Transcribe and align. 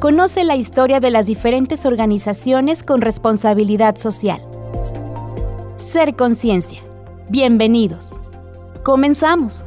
Conoce 0.00 0.44
la 0.44 0.56
historia 0.56 0.98
de 0.98 1.10
las 1.10 1.26
diferentes 1.26 1.84
organizaciones 1.84 2.82
con 2.82 3.02
responsabilidad 3.02 3.96
social. 3.96 4.40
Ser 5.76 6.16
conciencia. 6.16 6.80
Bienvenidos. 7.28 8.18
Comenzamos. 8.82 9.62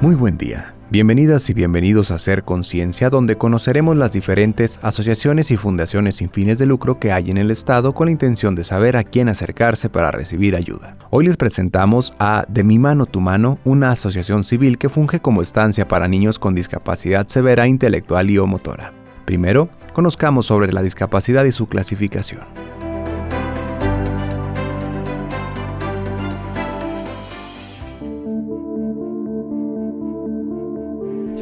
Muy 0.00 0.16
buen 0.16 0.36
día. 0.36 0.75
Bienvenidas 0.88 1.50
y 1.50 1.52
bienvenidos 1.52 2.12
a 2.12 2.18
Ser 2.18 2.44
Conciencia, 2.44 3.10
donde 3.10 3.36
conoceremos 3.36 3.96
las 3.96 4.12
diferentes 4.12 4.78
asociaciones 4.82 5.50
y 5.50 5.56
fundaciones 5.56 6.14
sin 6.14 6.30
fines 6.30 6.58
de 6.58 6.66
lucro 6.66 7.00
que 7.00 7.10
hay 7.10 7.28
en 7.28 7.38
el 7.38 7.50
Estado 7.50 7.92
con 7.92 8.06
la 8.06 8.12
intención 8.12 8.54
de 8.54 8.62
saber 8.62 8.96
a 8.96 9.02
quién 9.02 9.28
acercarse 9.28 9.88
para 9.88 10.12
recibir 10.12 10.54
ayuda. 10.54 10.96
Hoy 11.10 11.26
les 11.26 11.36
presentamos 11.36 12.14
a 12.20 12.44
De 12.48 12.62
mi 12.62 12.78
mano 12.78 13.06
tu 13.06 13.20
mano, 13.20 13.58
una 13.64 13.90
asociación 13.90 14.44
civil 14.44 14.78
que 14.78 14.88
funge 14.88 15.18
como 15.18 15.42
estancia 15.42 15.88
para 15.88 16.06
niños 16.06 16.38
con 16.38 16.54
discapacidad 16.54 17.26
severa 17.26 17.66
intelectual 17.66 18.30
y 18.30 18.38
o 18.38 18.46
motora. 18.46 18.92
Primero, 19.24 19.68
conozcamos 19.92 20.46
sobre 20.46 20.72
la 20.72 20.82
discapacidad 20.82 21.44
y 21.46 21.50
su 21.50 21.66
clasificación. 21.66 22.65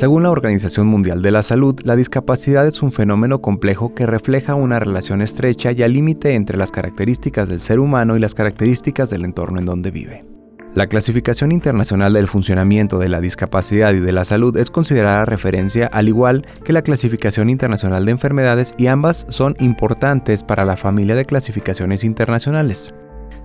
Según 0.05 0.25
la 0.25 0.31
Organización 0.31 0.87
Mundial 0.87 1.23
de 1.23 1.31
la 1.31 1.43
Salud, 1.43 1.81
la 1.83 1.97
discapacidad 1.97 2.67
es 2.67 2.83
un 2.83 2.93
fenómeno 2.93 3.41
complejo 3.41 3.95
que 3.95 4.05
refleja 4.05 4.55
una 4.55 4.79
relación 4.79 5.23
estrecha 5.23 5.73
y 5.73 5.83
al 5.83 5.95
límite 5.95 6.35
entre 6.35 6.59
las 6.59 6.71
características 6.71 7.49
del 7.49 7.63
ser 7.63 7.81
humano 7.81 8.15
y 8.15 8.21
las 8.21 8.35
características 8.35 9.09
del 9.09 9.25
entorno 9.25 9.61
en 9.61 9.65
donde 9.65 9.91
vive. 9.91 10.27
La 10.75 10.89
clasificación 10.89 11.53
internacional 11.53 12.13
del 12.13 12.29
funcionamiento 12.29 12.99
de 12.99 13.09
la 13.09 13.23
discapacidad 13.23 13.95
y 13.95 14.01
de 14.01 14.13
la 14.13 14.25
salud 14.25 14.55
es 14.59 14.71
considerada 14.71 15.25
referencia 15.25 15.87
al 15.87 16.07
igual 16.07 16.47
que 16.67 16.75
la 16.75 16.83
clasificación 16.83 17.49
internacional 17.49 18.05
de 18.05 18.11
enfermedades 18.11 18.75
y 18.77 18.89
ambas 18.89 19.25
son 19.31 19.57
importantes 19.59 20.43
para 20.43 20.67
la 20.67 20.77
familia 20.77 21.15
de 21.15 21.25
clasificaciones 21.25 22.05
internacionales. 22.05 22.93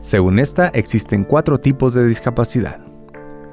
Según 0.02 0.40
esta, 0.40 0.68
existen 0.68 1.24
cuatro 1.24 1.58
tipos 1.58 1.94
de 1.94 2.06
discapacidad. 2.06 2.82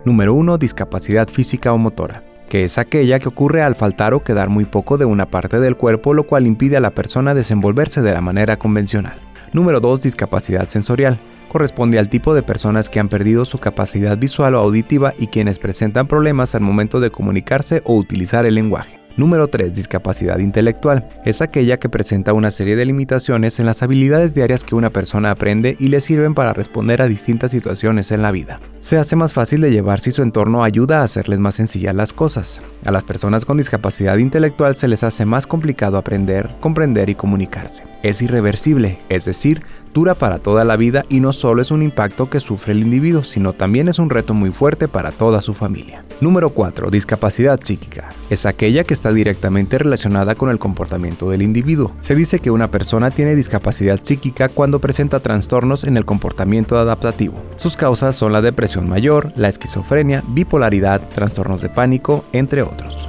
Número 0.05 0.35
1. 0.35 0.59
Discapacidad 0.59 1.29
física 1.29 1.73
o 1.73 1.79
motora 1.79 2.26
que 2.49 2.65
es 2.65 2.79
aquella 2.79 3.19
que 3.19 3.29
ocurre 3.29 3.63
al 3.63 3.75
faltar 3.75 4.15
o 4.15 4.23
quedar 4.23 4.49
muy 4.49 4.65
poco 4.65 4.99
de 4.99 5.05
una 5.05 5.27
parte 5.27 5.61
del 5.61 5.77
cuerpo, 5.77 6.15
lo 6.15 6.25
cual 6.25 6.47
impide 6.47 6.77
a 6.77 6.81
la 6.81 6.91
persona 6.91 7.35
desenvolverse 7.35 8.03
de 8.03 8.13
la 8.13 8.21
manera 8.21 8.57
convencional. 8.57 9.21
Número 9.53 9.81
2. 9.81 10.03
Discapacidad 10.03 10.69
sensorial. 10.69 11.19
Corresponde 11.49 11.99
al 11.99 12.09
tipo 12.09 12.35
de 12.35 12.43
personas 12.43 12.91
que 12.91 13.01
han 13.01 13.09
perdido 13.09 13.45
su 13.45 13.59
capacidad 13.59 14.19
visual 14.19 14.55
o 14.55 14.59
auditiva 14.59 15.15
y 15.19 15.29
quienes 15.29 15.59
presentan 15.59 16.07
problemas 16.07 16.55
al 16.55 16.61
momento 16.61 17.01
de 17.01 17.11
comunicarse 17.11 17.83
o 17.85 17.95
utilizar 17.95 18.47
el 18.47 18.57
lenguaje. 18.57 19.06
Número 19.17 19.49
3. 19.49 19.73
Discapacidad 19.73 20.39
intelectual. 20.41 21.09
Es 21.25 21.41
aquella 21.41 21.79
que 21.79 21.89
presenta 21.89 22.35
una 22.35 22.51
serie 22.51 22.77
de 22.77 22.85
limitaciones 22.85 23.59
en 23.59 23.65
las 23.65 23.83
habilidades 23.83 24.35
diarias 24.35 24.63
que 24.63 24.75
una 24.75 24.91
persona 24.91 25.31
aprende 25.31 25.75
y 25.81 25.89
le 25.89 26.03
sirven 26.03 26.35
para 26.35 26.53
responder 26.53 27.01
a 27.01 27.09
distintas 27.09 27.51
situaciones 27.51 28.13
en 28.13 28.21
la 28.21 28.31
vida. 28.31 28.61
Se 28.79 28.99
hace 28.99 29.17
más 29.17 29.33
fácil 29.33 29.63
de 29.63 29.71
llevar 29.71 30.01
si 30.01 30.11
su 30.13 30.23
entorno 30.23 30.63
ayuda 30.63 31.01
a 31.01 31.05
hacerles 31.05 31.39
más 31.39 31.55
sencillas 31.55 31.95
las 31.95 32.13
cosas. 32.13 32.61
A 32.85 32.91
las 32.91 33.05
personas 33.05 33.47
con 33.47 33.57
discapacidad 33.57 34.19
intelectual 34.19 34.77
se 34.77 34.87
les 34.87 35.03
hace 35.03 35.25
más 35.25 35.47
complicado 35.47 35.97
aprender, 35.97 36.55
comprender 36.61 37.09
y 37.09 37.15
comunicarse. 37.15 37.85
Es 38.03 38.21
irreversible, 38.21 38.99
es 39.09 39.25
decir, 39.25 39.63
dura 39.97 40.15
para 40.15 40.41
toda 40.41 40.67
la 40.67 40.77
vida 40.77 41.07
y 41.09 41.21
no 41.21 41.33
solo 41.33 41.63
es 41.63 41.71
un 41.71 41.83
impacto 41.83 42.29
que 42.29 42.39
sufre 42.39 42.75
el 42.75 42.81
individuo, 42.81 43.25
sino 43.25 43.55
también 43.55 43.89
es 43.89 43.99
un 43.99 44.11
reto 44.11 44.35
muy 44.35 44.51
fuerte 44.51 44.89
para 44.89 45.11
toda 45.11 45.41
su 45.41 45.55
familia. 45.55 46.05
Número 46.21 46.51
4. 46.51 46.91
Discapacidad 46.91 47.59
psíquica. 47.63 48.11
Es 48.29 48.45
aquella 48.45 48.85
que 48.85 48.93
está 48.93 49.11
directamente 49.11 49.79
relacionada 49.79 50.35
con 50.35 50.51
el 50.51 50.59
comportamiento 50.59 51.31
del 51.31 51.41
individuo. 51.41 51.93
Se 51.99 52.15
dice 52.15 52.41
que 52.41 52.51
una 52.51 52.71
persona 52.71 53.11
tiene 53.11 53.35
discapacidad 53.35 53.99
psíquica 54.03 54.51
cuando 54.51 54.81
presenta 54.81 55.21
trastornos 55.21 55.85
en 55.85 55.97
el 55.97 56.05
comportamiento 56.05 56.77
adaptativo. 56.77 57.37
Sus 57.57 57.75
causas 57.75 58.17
son 58.17 58.35
la 58.35 58.43
depresión 58.43 58.91
mayor, 58.91 59.33
la 59.35 59.49
esquizofrenia, 59.49 60.23
bipolaridad, 60.29 61.09
trastornos 61.09 61.63
de 61.63 61.71
pánico, 61.71 62.23
entre 62.35 62.61
otros. 62.61 63.09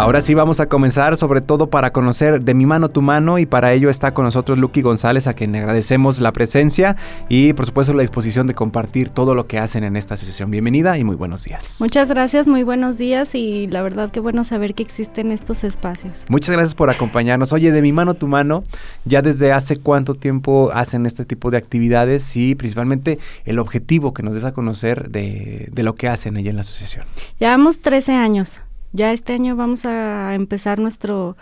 Ahora 0.00 0.22
sí 0.22 0.32
vamos 0.32 0.60
a 0.60 0.66
comenzar, 0.66 1.18
sobre 1.18 1.42
todo 1.42 1.66
para 1.68 1.92
conocer 1.92 2.40
de 2.40 2.54
mi 2.54 2.64
mano 2.64 2.88
tu 2.88 3.02
mano 3.02 3.38
y 3.38 3.44
para 3.44 3.74
ello 3.74 3.90
está 3.90 4.14
con 4.14 4.24
nosotros 4.24 4.56
Lucky 4.56 4.80
González, 4.80 5.26
a 5.26 5.34
quien 5.34 5.54
agradecemos 5.54 6.20
la 6.20 6.32
presencia 6.32 6.96
y 7.28 7.52
por 7.52 7.66
supuesto 7.66 7.92
la 7.92 8.00
disposición 8.00 8.46
de 8.46 8.54
compartir 8.54 9.10
todo 9.10 9.34
lo 9.34 9.46
que 9.46 9.58
hacen 9.58 9.84
en 9.84 9.96
esta 9.96 10.14
asociación. 10.14 10.50
Bienvenida 10.50 10.96
y 10.96 11.04
muy 11.04 11.16
buenos 11.16 11.44
días. 11.44 11.76
Muchas 11.80 12.08
gracias, 12.08 12.48
muy 12.48 12.62
buenos 12.62 12.96
días 12.96 13.34
y 13.34 13.66
la 13.66 13.82
verdad 13.82 14.10
que 14.10 14.20
bueno 14.20 14.42
saber 14.42 14.74
que 14.74 14.82
existen 14.82 15.32
estos 15.32 15.64
espacios. 15.64 16.24
Muchas 16.30 16.48
gracias 16.48 16.74
por 16.74 16.88
acompañarnos. 16.88 17.52
Oye, 17.52 17.70
de 17.70 17.82
mi 17.82 17.92
mano 17.92 18.14
tu 18.14 18.26
mano, 18.26 18.64
ya 19.04 19.20
desde 19.20 19.52
hace 19.52 19.76
cuánto 19.76 20.14
tiempo 20.14 20.70
hacen 20.72 21.04
este 21.04 21.26
tipo 21.26 21.50
de 21.50 21.58
actividades 21.58 22.38
y 22.38 22.54
principalmente 22.54 23.18
el 23.44 23.58
objetivo 23.58 24.14
que 24.14 24.22
nos 24.22 24.32
des 24.32 24.46
a 24.46 24.52
conocer 24.52 25.10
de, 25.10 25.68
de 25.70 25.82
lo 25.82 25.94
que 25.94 26.08
hacen 26.08 26.38
allá 26.38 26.48
en 26.48 26.56
la 26.56 26.62
asociación. 26.62 27.04
Llevamos 27.38 27.80
13 27.80 28.14
años. 28.14 28.62
Ya 28.92 29.12
este 29.12 29.32
año 29.32 29.54
vamos 29.54 29.86
a 29.86 30.34
empezar 30.34 30.78
nuestro 30.78 31.36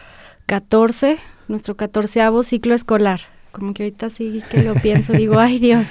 14, 0.47 1.19
nuestro 1.49 1.77
catorceavo 1.77 2.43
ciclo 2.43 2.75
escolar. 2.75 3.21
Como 3.53 3.73
que 3.73 3.85
ahorita 3.85 4.11
sí 4.11 4.43
que 4.51 4.63
lo 4.63 4.75
pienso, 4.83 5.15
digo, 5.15 5.39
ay 5.39 5.59
Dios. 5.59 5.89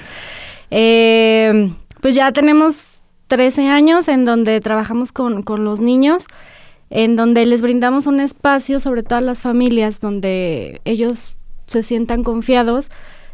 Eh, 0.70 1.72
pues 2.00 2.14
ya 2.14 2.30
tenemos 2.32 3.00
13 3.26 3.68
años 3.68 4.08
en 4.08 4.24
donde 4.24 4.60
trabajamos 4.60 5.12
con, 5.12 5.42
con 5.42 5.64
los 5.64 5.80
niños, 5.80 6.26
en 6.90 7.16
donde 7.16 7.44
les 7.44 7.60
brindamos 7.60 8.06
un 8.06 8.20
espacio, 8.20 8.78
sobre 8.78 9.02
todo 9.02 9.18
a 9.18 9.22
las 9.22 9.42
familias, 9.42 10.00
donde 10.00 10.80
ellos 10.84 11.36
se 11.66 11.82
sientan 11.82 12.22
confiados 12.22 12.88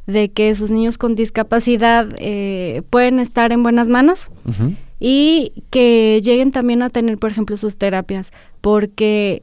de 0.06 0.30
que 0.30 0.54
sus 0.54 0.70
niños 0.70 0.98
con 0.98 1.14
discapacidad 1.14 2.08
eh, 2.18 2.82
pueden 2.90 3.20
estar 3.20 3.52
en 3.52 3.62
buenas 3.62 3.88
manos 3.88 4.28
y 5.06 5.52
que 5.68 6.22
lleguen 6.24 6.50
también 6.50 6.80
a 6.80 6.88
tener, 6.88 7.18
por 7.18 7.30
ejemplo, 7.30 7.58
sus 7.58 7.76
terapias, 7.76 8.32
porque 8.62 9.42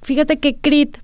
fíjate 0.00 0.38
que 0.38 0.56
CRIT 0.56 0.96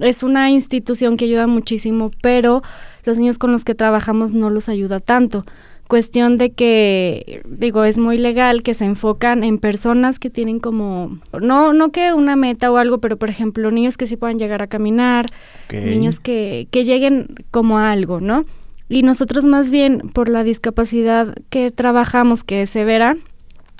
es 0.00 0.22
una 0.22 0.50
institución 0.50 1.16
que 1.16 1.24
ayuda 1.24 1.46
muchísimo, 1.46 2.10
pero 2.20 2.60
los 3.04 3.16
niños 3.16 3.38
con 3.38 3.50
los 3.50 3.64
que 3.64 3.74
trabajamos 3.74 4.32
no 4.32 4.50
los 4.50 4.68
ayuda 4.68 5.00
tanto. 5.00 5.46
Cuestión 5.88 6.36
de 6.36 6.50
que, 6.50 7.40
digo, 7.48 7.84
es 7.84 7.96
muy 7.96 8.18
legal 8.18 8.62
que 8.62 8.74
se 8.74 8.84
enfocan 8.84 9.44
en 9.44 9.56
personas 9.56 10.18
que 10.18 10.28
tienen 10.28 10.60
como, 10.60 11.18
no, 11.40 11.72
no 11.72 11.90
que 11.90 12.12
una 12.12 12.36
meta 12.36 12.70
o 12.70 12.76
algo, 12.76 12.98
pero 12.98 13.16
por 13.16 13.30
ejemplo, 13.30 13.70
niños 13.70 13.96
que 13.96 14.06
sí 14.06 14.18
puedan 14.18 14.38
llegar 14.38 14.60
a 14.60 14.66
caminar, 14.66 15.24
niños 15.72 16.20
que, 16.20 16.68
que 16.70 16.84
lleguen 16.84 17.28
como 17.50 17.78
a 17.78 17.92
algo, 17.92 18.20
¿no? 18.20 18.44
Y 18.92 19.02
nosotros 19.02 19.46
más 19.46 19.70
bien 19.70 20.00
por 20.12 20.28
la 20.28 20.44
discapacidad 20.44 21.34
que 21.48 21.70
trabajamos, 21.70 22.44
que 22.44 22.60
es 22.60 22.68
severa, 22.68 23.16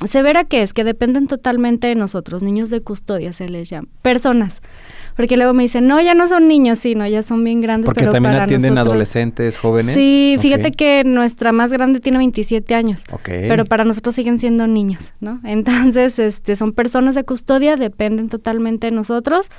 severa 0.07 0.45
que 0.45 0.63
es, 0.63 0.73
que 0.73 0.85
dependen 0.85 1.27
totalmente 1.27 1.87
de 1.87 1.97
nosotros, 1.97 2.43
niños 2.43 2.71
de 2.71 2.81
custodia 2.81 3.35
se 3.35 3.51
les 3.51 3.69
llama, 3.69 3.89
personas. 4.01 4.63
Porque 5.15 5.37
luego 5.37 5.53
me 5.53 5.65
dicen, 5.65 5.87
no, 5.87 6.01
ya 6.01 6.15
no 6.15 6.29
son 6.29 6.49
niños, 6.49 6.79
sí, 6.79 6.95
no, 6.95 7.07
ya 7.07 7.23
son 7.23 7.45
bien 7.45 7.61
grandes. 7.61 7.85
Porque 7.85 8.07
también 8.07 8.37
atienden 8.37 8.79
adolescentes, 8.79 9.59
jóvenes. 9.59 9.95
Sí, 9.95 10.37
fíjate 10.41 10.73
que 10.73 11.03
nuestra 11.05 11.53
más 11.53 11.71
grande 11.71 12.01
tiene 12.01 12.17
27 12.17 12.75
años. 12.75 13.05
Pero 13.23 13.67
para 13.67 13.85
nosotros 13.85 14.15
siguen 14.15 14.41
siendo 14.41 14.67
niños, 14.67 15.13
¿no? 15.21 15.41
Entonces, 15.45 16.19
este, 16.19 16.57
son 16.57 16.73
personas 16.73 17.15
de 17.15 17.25
custodia, 17.25 17.77
dependen 17.77 18.31
totalmente 18.31 18.87
de 18.87 18.93
nosotros. 18.93 19.51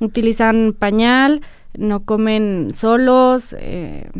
Utilizan 0.00 0.74
pañal, 0.76 1.42
no 1.78 2.00
comen 2.00 2.72
solos, 2.74 3.54
eh, 3.56 4.10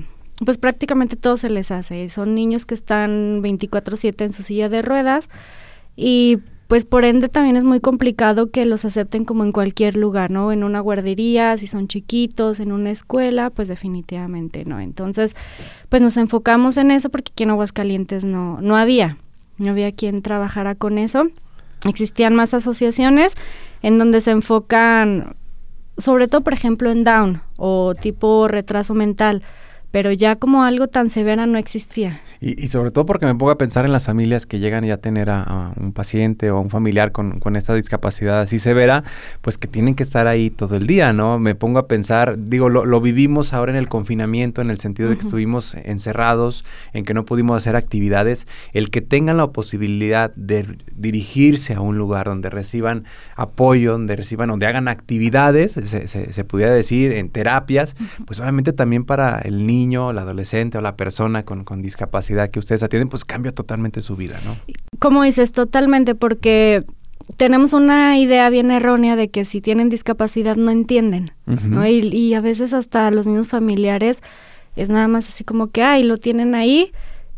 pues 0.44 0.58
prácticamente 0.58 1.16
todo 1.16 1.36
se 1.36 1.50
les 1.50 1.70
hace. 1.70 2.08
Son 2.08 2.34
niños 2.34 2.66
que 2.66 2.74
están 2.74 3.42
24/7 3.42 4.24
en 4.24 4.32
su 4.32 4.42
silla 4.42 4.68
de 4.68 4.82
ruedas 4.82 5.28
y 5.96 6.38
pues 6.66 6.84
por 6.84 7.04
ende 7.04 7.28
también 7.28 7.56
es 7.56 7.64
muy 7.64 7.80
complicado 7.80 8.50
que 8.52 8.64
los 8.64 8.84
acepten 8.84 9.24
como 9.24 9.42
en 9.42 9.50
cualquier 9.50 9.96
lugar, 9.96 10.30
¿no? 10.30 10.52
En 10.52 10.62
una 10.62 10.78
guardería, 10.78 11.58
si 11.58 11.66
son 11.66 11.88
chiquitos, 11.88 12.60
en 12.60 12.70
una 12.70 12.92
escuela, 12.92 13.50
pues 13.50 13.66
definitivamente 13.66 14.64
no. 14.64 14.78
Entonces, 14.78 15.34
pues 15.88 16.00
nos 16.00 16.16
enfocamos 16.16 16.76
en 16.76 16.92
eso 16.92 17.10
porque 17.10 17.32
aquí 17.32 17.42
en 17.42 17.50
Aguascalientes 17.50 18.24
no, 18.24 18.60
no 18.60 18.76
había, 18.76 19.16
no 19.58 19.72
había 19.72 19.90
quien 19.90 20.22
trabajara 20.22 20.76
con 20.76 20.98
eso. 20.98 21.24
Existían 21.88 22.36
más 22.36 22.54
asociaciones 22.54 23.32
en 23.82 23.98
donde 23.98 24.20
se 24.20 24.30
enfocan, 24.30 25.34
sobre 25.98 26.28
todo, 26.28 26.42
por 26.42 26.52
ejemplo, 26.52 26.92
en 26.92 27.02
Down 27.02 27.42
o 27.56 27.96
tipo 28.00 28.46
retraso 28.46 28.94
mental 28.94 29.42
pero 29.90 30.12
ya 30.12 30.36
como 30.36 30.64
algo 30.64 30.88
tan 30.88 31.10
severa 31.10 31.46
no 31.46 31.58
existía. 31.58 32.20
Y, 32.40 32.68
sobre 32.68 32.90
todo 32.90 33.04
porque 33.04 33.26
me 33.26 33.34
pongo 33.34 33.50
a 33.50 33.58
pensar 33.58 33.84
en 33.84 33.92
las 33.92 34.04
familias 34.04 34.46
que 34.46 34.60
llegan 34.60 34.84
ya 34.84 34.94
a 34.94 34.96
tener 34.96 35.28
a, 35.28 35.72
un 35.76 35.92
paciente 35.92 36.50
o 36.50 36.60
un 36.60 36.70
familiar 36.70 37.12
con, 37.12 37.40
esta 37.56 37.74
discapacidad 37.74 38.40
así 38.40 38.58
severa, 38.58 39.04
pues 39.42 39.58
que 39.58 39.68
tienen 39.68 39.94
que 39.94 40.02
estar 40.02 40.26
ahí 40.26 40.48
todo 40.48 40.76
el 40.76 40.86
día, 40.86 41.12
¿no? 41.12 41.38
Me 41.38 41.54
pongo 41.54 41.78
a 41.78 41.86
pensar, 41.86 42.36
digo, 42.38 42.68
lo, 42.68 43.00
vivimos 43.00 43.52
ahora 43.52 43.72
en 43.72 43.76
el 43.76 43.88
confinamiento, 43.88 44.62
en 44.62 44.70
el 44.70 44.78
sentido 44.78 45.10
de 45.10 45.16
que 45.16 45.22
estuvimos 45.22 45.74
encerrados, 45.74 46.64
en 46.92 47.04
que 47.04 47.12
no 47.12 47.24
pudimos 47.24 47.58
hacer 47.58 47.76
actividades, 47.76 48.46
el 48.72 48.90
que 48.90 49.00
tengan 49.00 49.36
la 49.36 49.48
posibilidad 49.48 50.32
de 50.34 50.78
dirigirse 50.94 51.74
a 51.74 51.80
un 51.80 51.98
lugar 51.98 52.26
donde 52.26 52.48
reciban 52.48 53.04
apoyo, 53.36 53.92
donde 53.92 54.16
reciban, 54.16 54.48
donde 54.48 54.66
hagan 54.66 54.88
actividades, 54.88 55.72
se, 55.72 56.06
se, 56.06 56.44
pudiera 56.44 56.72
decir, 56.72 57.12
en 57.12 57.28
terapias, 57.28 57.96
pues 58.26 58.40
obviamente 58.40 58.72
también 58.72 59.04
para 59.04 59.38
el 59.40 59.66
niño, 59.66 59.79
el 59.84 60.18
adolescente 60.18 60.78
o 60.78 60.80
la 60.80 60.96
persona 60.96 61.42
con, 61.42 61.64
con 61.64 61.82
discapacidad 61.82 62.50
que 62.50 62.58
ustedes 62.58 62.82
atienden, 62.82 63.08
pues 63.08 63.24
cambia 63.24 63.52
totalmente 63.52 64.02
su 64.02 64.16
vida, 64.16 64.40
¿no? 64.44 64.56
Como 64.98 65.22
dices, 65.22 65.52
totalmente, 65.52 66.14
porque 66.14 66.84
tenemos 67.36 67.72
una 67.72 68.18
idea 68.18 68.50
bien 68.50 68.70
errónea 68.70 69.16
de 69.16 69.28
que 69.28 69.44
si 69.44 69.60
tienen 69.60 69.88
discapacidad 69.88 70.56
no 70.56 70.70
entienden, 70.70 71.32
¿no? 71.46 71.86
Y, 71.86 72.34
a 72.34 72.40
veces 72.40 72.72
hasta 72.72 73.10
los 73.10 73.26
niños 73.26 73.48
familiares 73.48 74.20
es 74.76 74.88
nada 74.88 75.08
más 75.08 75.28
así 75.28 75.44
como 75.44 75.68
que, 75.68 75.82
ay, 75.82 76.02
lo 76.02 76.18
tienen 76.18 76.54
ahí. 76.54 76.90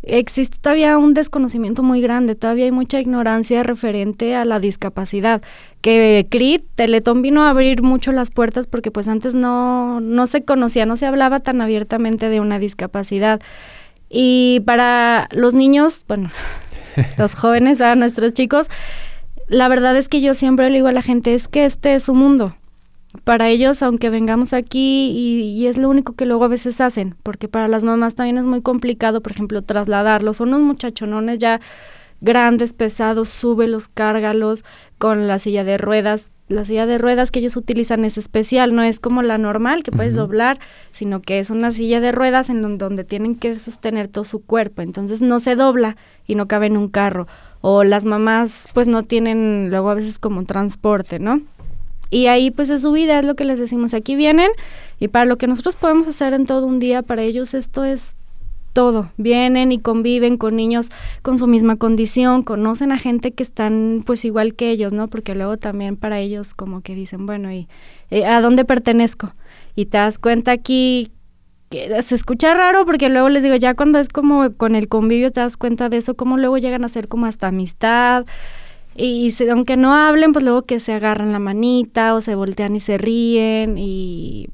Existe 0.02 0.58
todavía 0.60 0.98
un 0.98 1.14
desconocimiento 1.14 1.84
muy 1.84 2.00
grande, 2.00 2.34
todavía 2.34 2.64
hay 2.64 2.72
mucha 2.72 2.98
ignorancia 2.98 3.62
referente 3.62 4.34
a 4.34 4.44
la 4.44 4.58
discapacidad. 4.58 5.42
Que 5.80 6.26
CRIT, 6.28 6.64
Teletón 6.74 7.22
vino 7.22 7.44
a 7.44 7.50
abrir 7.50 7.82
mucho 7.82 8.10
las 8.10 8.30
puertas 8.30 8.66
porque 8.66 8.90
pues 8.90 9.06
antes 9.06 9.34
no, 9.34 10.00
no 10.00 10.26
se 10.26 10.44
conocía, 10.44 10.86
no 10.86 10.96
se 10.96 11.06
hablaba 11.06 11.38
tan 11.38 11.60
abiertamente 11.60 12.30
de 12.30 12.40
una 12.40 12.58
discapacidad. 12.58 13.40
Y 14.10 14.60
para 14.66 15.28
los 15.30 15.54
niños, 15.54 16.04
bueno, 16.08 16.30
los 17.18 17.34
jóvenes, 17.36 17.78
para 17.78 17.94
nuestros 17.94 18.34
chicos, 18.34 18.66
la 19.48 19.68
verdad 19.68 19.96
es 19.96 20.08
que 20.08 20.20
yo 20.20 20.34
siempre 20.34 20.68
le 20.68 20.76
digo 20.76 20.88
a 20.88 20.92
la 20.92 21.02
gente, 21.02 21.34
es 21.34 21.46
que 21.46 21.64
este 21.64 21.94
es 21.94 22.02
su 22.02 22.14
mundo. 22.14 22.56
Para 23.24 23.48
ellos, 23.48 23.82
aunque 23.82 24.10
vengamos 24.10 24.52
aquí 24.52 25.10
y, 25.10 25.66
es 25.66 25.76
lo 25.76 25.88
único 25.88 26.14
que 26.14 26.26
luego 26.26 26.44
a 26.44 26.48
veces 26.48 26.80
hacen, 26.80 27.14
porque 27.22 27.46
para 27.46 27.68
las 27.68 27.84
mamás 27.84 28.14
también 28.14 28.38
es 28.38 28.44
muy 28.44 28.62
complicado, 28.62 29.20
por 29.20 29.32
ejemplo, 29.32 29.62
trasladarlos. 29.62 30.38
Son 30.38 30.48
unos 30.48 30.62
muchachonones 30.62 31.38
ya 31.38 31.60
grandes, 32.20 32.72
pesados, 32.72 33.28
súbelos, 33.28 33.88
cárgalos 33.88 34.64
con 34.98 35.28
la 35.28 35.38
silla 35.38 35.62
de 35.64 35.78
ruedas 35.78 36.32
la 36.52 36.64
silla 36.64 36.86
de 36.86 36.98
ruedas 36.98 37.30
que 37.30 37.40
ellos 37.40 37.56
utilizan 37.56 38.04
es 38.04 38.18
especial, 38.18 38.74
no 38.74 38.82
es 38.82 39.00
como 39.00 39.22
la 39.22 39.38
normal 39.38 39.82
que 39.82 39.90
puedes 39.90 40.14
doblar, 40.14 40.58
sino 40.90 41.22
que 41.22 41.38
es 41.38 41.50
una 41.50 41.70
silla 41.70 42.00
de 42.00 42.12
ruedas 42.12 42.50
en 42.50 42.78
donde 42.78 43.04
tienen 43.04 43.36
que 43.36 43.58
sostener 43.58 44.08
todo 44.08 44.24
su 44.24 44.40
cuerpo, 44.44 44.82
entonces 44.82 45.22
no 45.22 45.40
se 45.40 45.56
dobla 45.56 45.96
y 46.26 46.34
no 46.34 46.48
cabe 46.48 46.66
en 46.66 46.76
un 46.76 46.88
carro. 46.88 47.26
O 47.60 47.84
las 47.84 48.04
mamás 48.04 48.66
pues 48.74 48.88
no 48.88 49.02
tienen 49.02 49.68
luego 49.70 49.90
a 49.90 49.94
veces 49.94 50.18
como 50.18 50.44
transporte, 50.44 51.18
¿no? 51.18 51.40
Y 52.12 52.26
ahí 52.26 52.50
pues 52.50 52.68
es 52.68 52.82
su 52.82 52.92
vida, 52.92 53.18
es 53.18 53.24
lo 53.24 53.36
que 53.36 53.46
les 53.46 53.58
decimos, 53.58 53.94
aquí 53.94 54.16
vienen 54.16 54.50
y 55.00 55.08
para 55.08 55.24
lo 55.24 55.38
que 55.38 55.46
nosotros 55.46 55.76
podemos 55.76 56.06
hacer 56.06 56.34
en 56.34 56.44
todo 56.44 56.66
un 56.66 56.78
día, 56.78 57.00
para 57.00 57.22
ellos 57.22 57.54
esto 57.54 57.84
es 57.84 58.16
todo. 58.74 59.10
Vienen 59.16 59.72
y 59.72 59.78
conviven 59.78 60.36
con 60.36 60.54
niños 60.54 60.90
con 61.22 61.38
su 61.38 61.46
misma 61.46 61.76
condición, 61.76 62.42
conocen 62.42 62.92
a 62.92 62.98
gente 62.98 63.32
que 63.32 63.42
están 63.42 64.02
pues 64.04 64.26
igual 64.26 64.54
que 64.54 64.68
ellos, 64.68 64.92
¿no? 64.92 65.08
Porque 65.08 65.34
luego 65.34 65.56
también 65.56 65.96
para 65.96 66.18
ellos 66.18 66.52
como 66.52 66.82
que 66.82 66.94
dicen, 66.94 67.24
bueno, 67.24 67.50
¿y 67.50 67.66
eh, 68.10 68.26
a 68.26 68.42
dónde 68.42 68.66
pertenezco? 68.66 69.32
Y 69.74 69.86
te 69.86 69.96
das 69.96 70.18
cuenta 70.18 70.52
aquí 70.52 71.12
que 71.70 72.02
se 72.02 72.14
escucha 72.14 72.52
raro 72.52 72.84
porque 72.84 73.08
luego 73.08 73.30
les 73.30 73.42
digo, 73.42 73.56
ya 73.56 73.72
cuando 73.72 73.98
es 73.98 74.10
como 74.10 74.52
con 74.52 74.74
el 74.74 74.88
convivio 74.88 75.32
te 75.32 75.40
das 75.40 75.56
cuenta 75.56 75.88
de 75.88 75.96
eso, 75.96 76.12
como 76.12 76.36
luego 76.36 76.58
llegan 76.58 76.84
a 76.84 76.88
ser 76.88 77.08
como 77.08 77.24
hasta 77.24 77.48
amistad. 77.48 78.26
Y 78.96 79.34
aunque 79.50 79.76
no 79.76 79.94
hablen, 79.94 80.32
pues 80.32 80.44
luego 80.44 80.62
que 80.62 80.80
se 80.80 80.92
agarran 80.92 81.32
la 81.32 81.38
manita 81.38 82.14
o 82.14 82.20
se 82.20 82.34
voltean 82.34 82.76
y 82.76 82.80
se 82.80 82.98
ríen 82.98 83.76
y 83.78 84.48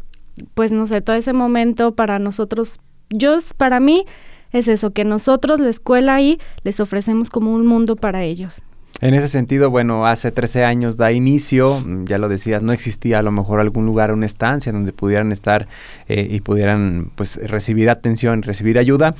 pues 0.54 0.70
no 0.70 0.86
sé, 0.86 1.00
todo 1.00 1.16
ese 1.16 1.32
momento 1.32 1.94
para 1.94 2.18
nosotros 2.18 2.78
yo, 3.10 3.38
para 3.56 3.80
mí, 3.80 4.04
es 4.52 4.68
eso, 4.68 4.92
que 4.92 5.04
nosotros, 5.04 5.60
la 5.60 5.70
escuela 5.70 6.14
ahí, 6.14 6.38
les 6.62 6.80
ofrecemos 6.80 7.30
como 7.30 7.54
un 7.54 7.66
mundo 7.66 7.96
para 7.96 8.22
ellos. 8.22 8.62
En 9.00 9.14
ese 9.14 9.28
sentido, 9.28 9.70
bueno, 9.70 10.06
hace 10.06 10.32
13 10.32 10.64
años 10.64 10.96
da 10.96 11.12
inicio, 11.12 11.80
mm, 11.80 12.04
ya 12.06 12.18
lo 12.18 12.28
decías, 12.28 12.62
no 12.62 12.72
existía 12.72 13.20
a 13.20 13.22
lo 13.22 13.30
mejor 13.30 13.60
algún 13.60 13.86
lugar, 13.86 14.12
una 14.12 14.26
estancia 14.26 14.72
donde 14.72 14.92
pudieran 14.92 15.30
estar 15.30 15.68
eh, 16.08 16.26
y 16.30 16.40
pudieran 16.40 17.12
pues 17.14 17.36
recibir 17.36 17.90
atención, 17.90 18.42
recibir 18.42 18.78
ayuda. 18.78 19.14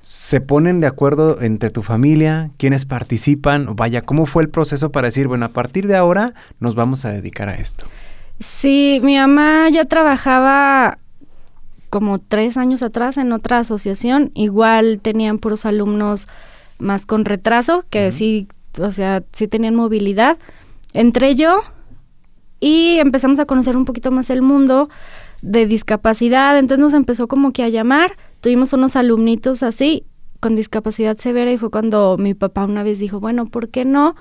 ¿Se 0.00 0.40
ponen 0.40 0.80
de 0.80 0.86
acuerdo 0.86 1.40
entre 1.40 1.70
tu 1.70 1.82
familia? 1.82 2.50
¿Quiénes 2.56 2.84
participan? 2.84 3.76
Vaya, 3.76 4.02
¿cómo 4.02 4.26
fue 4.26 4.42
el 4.42 4.48
proceso 4.48 4.90
para 4.90 5.08
decir, 5.08 5.28
bueno, 5.28 5.46
a 5.46 5.50
partir 5.50 5.86
de 5.86 5.96
ahora 5.96 6.34
nos 6.60 6.74
vamos 6.74 7.04
a 7.04 7.10
dedicar 7.10 7.48
a 7.48 7.54
esto? 7.56 7.84
Sí, 8.38 9.00
mi 9.02 9.16
mamá 9.16 9.68
ya 9.70 9.84
trabajaba 9.84 10.98
como 11.90 12.18
tres 12.18 12.56
años 12.56 12.82
atrás 12.82 13.16
en 13.16 13.32
otra 13.32 13.58
asociación, 13.58 14.30
igual 14.34 15.00
tenían 15.02 15.38
puros 15.38 15.66
alumnos 15.66 16.26
más 16.78 17.06
con 17.06 17.24
retraso, 17.24 17.84
que 17.90 18.12
sí, 18.12 18.46
o 18.78 18.90
sea, 18.90 19.24
sí 19.32 19.48
tenían 19.48 19.74
movilidad. 19.74 20.38
Entré 20.92 21.34
yo 21.34 21.62
y 22.60 22.98
empezamos 22.98 23.38
a 23.38 23.46
conocer 23.46 23.76
un 23.76 23.84
poquito 23.84 24.10
más 24.10 24.30
el 24.30 24.42
mundo 24.42 24.88
de 25.42 25.66
discapacidad, 25.66 26.58
entonces 26.58 26.82
nos 26.82 26.94
empezó 26.94 27.28
como 27.28 27.52
que 27.52 27.62
a 27.62 27.68
llamar, 27.68 28.12
tuvimos 28.40 28.72
unos 28.72 28.96
alumnitos 28.96 29.62
así, 29.62 30.04
con 30.40 30.56
discapacidad 30.56 31.16
severa, 31.16 31.52
y 31.52 31.58
fue 31.58 31.70
cuando 31.70 32.16
mi 32.18 32.34
papá 32.34 32.64
una 32.64 32.82
vez 32.82 32.98
dijo, 32.98 33.20
bueno, 33.20 33.46
¿por 33.46 33.68
qué 33.68 33.84
no? 33.84 34.14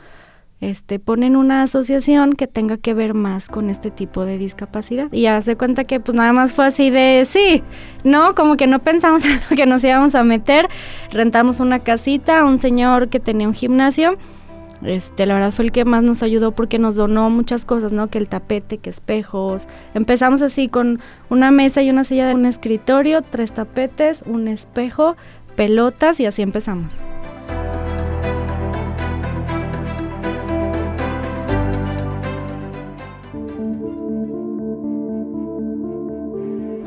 este, 0.59 0.97
ponen 0.99 1.35
una 1.35 1.61
asociación 1.61 2.33
que 2.33 2.47
tenga 2.47 2.77
que 2.77 2.93
ver 2.93 3.13
más 3.13 3.47
con 3.47 3.69
este 3.69 3.91
tipo 3.91 4.25
de 4.25 4.37
discapacidad. 4.37 5.07
Y 5.11 5.23
ya 5.23 5.41
se 5.41 5.55
cuenta 5.55 5.83
que 5.83 5.99
pues 5.99 6.15
nada 6.15 6.33
más 6.33 6.53
fue 6.53 6.65
así 6.65 6.89
de, 6.89 7.23
sí, 7.25 7.63
¿no? 8.03 8.33
Como 8.33 8.57
que 8.57 8.65
no 8.65 8.79
pensamos 8.79 9.23
en 9.25 9.39
lo 9.49 9.55
que 9.55 9.65
nos 9.65 9.83
íbamos 9.83 10.15
a 10.15 10.23
meter. 10.23 10.67
Rentamos 11.11 11.59
una 11.59 11.79
casita 11.79 12.41
a 12.41 12.45
un 12.45 12.59
señor 12.59 13.09
que 13.09 13.19
tenía 13.19 13.47
un 13.47 13.53
gimnasio. 13.53 14.17
Este, 14.83 15.25
la 15.25 15.33
verdad 15.33 15.51
fue 15.51 15.65
el 15.65 15.71
que 15.71 15.85
más 15.85 16.03
nos 16.03 16.23
ayudó 16.23 16.51
porque 16.51 16.79
nos 16.79 16.95
donó 16.95 17.29
muchas 17.29 17.65
cosas, 17.65 17.91
¿no? 17.91 18.07
Que 18.07 18.19
el 18.19 18.27
tapete, 18.27 18.77
que 18.77 18.89
espejos. 18.89 19.67
Empezamos 19.93 20.41
así 20.41 20.67
con 20.67 20.99
una 21.29 21.51
mesa 21.51 21.81
y 21.81 21.89
una 21.89 22.03
silla 22.03 22.27
de 22.27 22.35
un 22.35 22.45
escritorio, 22.45 23.21
tres 23.21 23.53
tapetes, 23.53 24.23
un 24.25 24.47
espejo, 24.47 25.15
pelotas 25.55 26.19
y 26.19 26.25
así 26.25 26.41
empezamos. 26.41 26.99